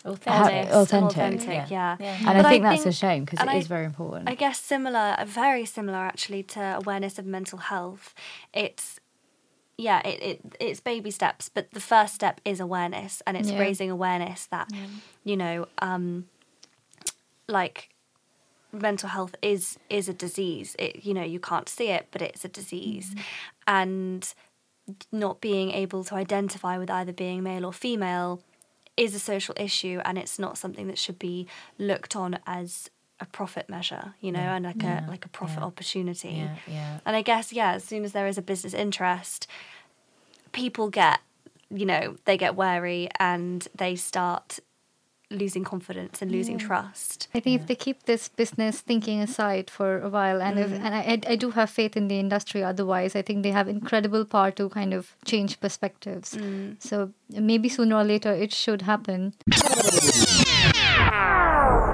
Authentic. 0.03 0.73
authentic. 0.73 1.17
authentic, 1.17 1.69
yeah. 1.69 1.95
Yeah. 1.99 2.15
and 2.17 2.25
But 2.25 2.45
I 2.45 2.49
I 2.49 2.51
think 2.51 2.63
that's 2.63 2.85
a 2.87 2.91
shame 2.91 3.23
because 3.25 3.39
and 3.39 3.49
it 3.49 3.53
I- 3.53 3.57
is 3.57 3.67
very 3.67 3.85
important. 3.85 4.27
I 4.29 4.35
guess 4.35 4.59
similar, 4.59 5.15
very 5.27 5.65
similar 5.65 5.99
actually 5.99 6.43
to 6.55 6.61
awareness 6.81 7.19
of 7.19 7.25
mental 7.25 7.59
health. 7.59 8.15
It's 8.53 8.99
yeah, 9.77 9.99
it, 10.07 10.17
it 10.29 10.39
it's 10.59 10.79
baby 10.79 11.11
steps, 11.11 11.49
but 11.49 11.69
the 11.71 11.79
first 11.79 12.13
step 12.15 12.41
is 12.43 12.59
awareness, 12.59 13.21
and 13.27 13.37
it's 13.37 13.51
Yeah. 13.51 13.59
raising 13.59 13.89
awareness 13.91 14.47
that 14.47 14.67
you 15.23 15.37
know, 15.37 15.67
um, 15.79 16.25
like 17.47 17.89
mental 18.71 19.09
health 19.09 19.35
is 19.41 19.77
is 19.89 20.07
a 20.09 20.13
disease. 20.13 20.75
It 20.79 21.03
you 21.05 21.13
know 21.13 21.23
you 21.23 21.39
can't 21.39 21.69
see 21.69 21.89
it, 21.89 22.07
but 22.11 22.21
it's 22.21 22.45
a 22.45 22.49
disease, 22.49 23.09
mm-hmm. 23.11 23.21
and 23.67 24.33
not 25.11 25.39
being 25.41 25.71
able 25.71 26.03
to 26.05 26.15
identify 26.15 26.77
with 26.77 26.89
either 26.89 27.13
being 27.13 27.43
male 27.43 27.65
or 27.65 27.71
female 27.73 28.41
is 28.97 29.15
a 29.15 29.19
social 29.19 29.55
issue 29.57 30.01
and 30.03 30.17
it's 30.17 30.37
not 30.37 30.57
something 30.57 30.87
that 30.87 30.97
should 30.97 31.17
be 31.17 31.47
looked 31.77 32.15
on 32.15 32.37
as 32.45 32.89
a 33.19 33.25
profit 33.25 33.69
measure 33.69 34.15
you 34.19 34.31
know 34.31 34.39
Yeah. 34.41 34.55
and 34.55 34.65
like 34.65 34.81
Yeah. 34.81 35.07
a 35.07 35.09
like 35.09 35.23
a 35.25 35.29
profit 35.29 35.59
Yeah. 35.59 35.65
opportunity 35.65 36.29
Yeah, 36.29 36.55
yeah. 36.67 36.99
and 37.05 37.15
i 37.15 37.21
guess 37.21 37.53
yeah 37.53 37.73
as 37.73 37.83
soon 37.85 38.03
as 38.03 38.11
there 38.11 38.27
is 38.27 38.37
a 38.37 38.41
business 38.41 38.73
interest 38.73 39.47
people 40.51 40.89
get 40.89 41.19
you 41.69 41.85
know 41.85 42.17
they 42.25 42.35
get 42.37 42.55
wary 42.55 43.07
and 43.19 43.67
they 43.75 43.95
start 43.95 44.59
losing 45.31 45.63
confidence 45.63 46.21
and 46.21 46.31
losing 46.31 46.57
trust 46.57 47.27
I 47.33 47.39
think 47.39 47.61
if 47.61 47.67
they 47.67 47.75
keep 47.75 48.03
this 48.03 48.27
business 48.27 48.81
thinking 48.81 49.21
aside 49.21 49.69
for 49.69 50.01
a 50.01 50.09
while, 50.09 50.41
and 50.41 50.59
if, 50.59 50.69
mm. 50.69 50.79
and 50.79 50.93
I, 50.95 50.99
I- 50.99 51.33
I 51.33 51.35
do 51.35 51.51
have 51.51 51.69
faith 51.69 51.95
in 51.95 52.07
the 52.07 52.19
industry. 52.19 52.63
Otherwise, 52.63 53.15
I 53.15 53.21
think 53.21 53.43
they 53.43 53.51
have 53.51 53.67
incredible 53.67 54.25
power 54.25 54.51
to 54.51 54.69
kind 54.69 54.93
of 54.93 55.15
change 55.25 55.59
perspectives. 55.59 56.35
Mm. 56.35 56.75
So 56.81 57.11
maybe 57.29 57.69
sooner 57.69 57.95
or 57.95 58.03
later 58.03 58.31
it 58.31 58.51
should 58.53 58.81
happen. 58.83 59.33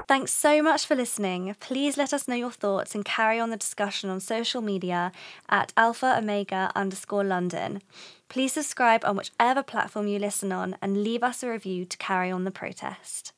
Thanks 0.07 0.31
so 0.31 0.61
much 0.61 0.85
for 0.85 0.95
listening. 0.95 1.55
Please 1.59 1.97
let 1.97 2.13
us 2.13 2.27
know 2.27 2.35
your 2.35 2.51
thoughts 2.51 2.95
and 2.95 3.03
carry 3.03 3.39
on 3.39 3.49
the 3.49 3.57
discussion 3.57 4.09
on 4.09 4.19
social 4.19 4.61
media 4.61 5.11
at 5.49 5.73
alpha 5.75 6.17
omega 6.17 6.71
underscore 6.75 7.23
London. 7.23 7.81
Please 8.29 8.53
subscribe 8.53 9.03
on 9.03 9.17
whichever 9.17 9.63
platform 9.63 10.07
you 10.07 10.19
listen 10.19 10.51
on 10.51 10.77
and 10.81 11.03
leave 11.03 11.23
us 11.23 11.43
a 11.43 11.49
review 11.49 11.85
to 11.85 11.97
carry 11.97 12.31
on 12.31 12.45
the 12.45 12.51
protest. 12.51 13.33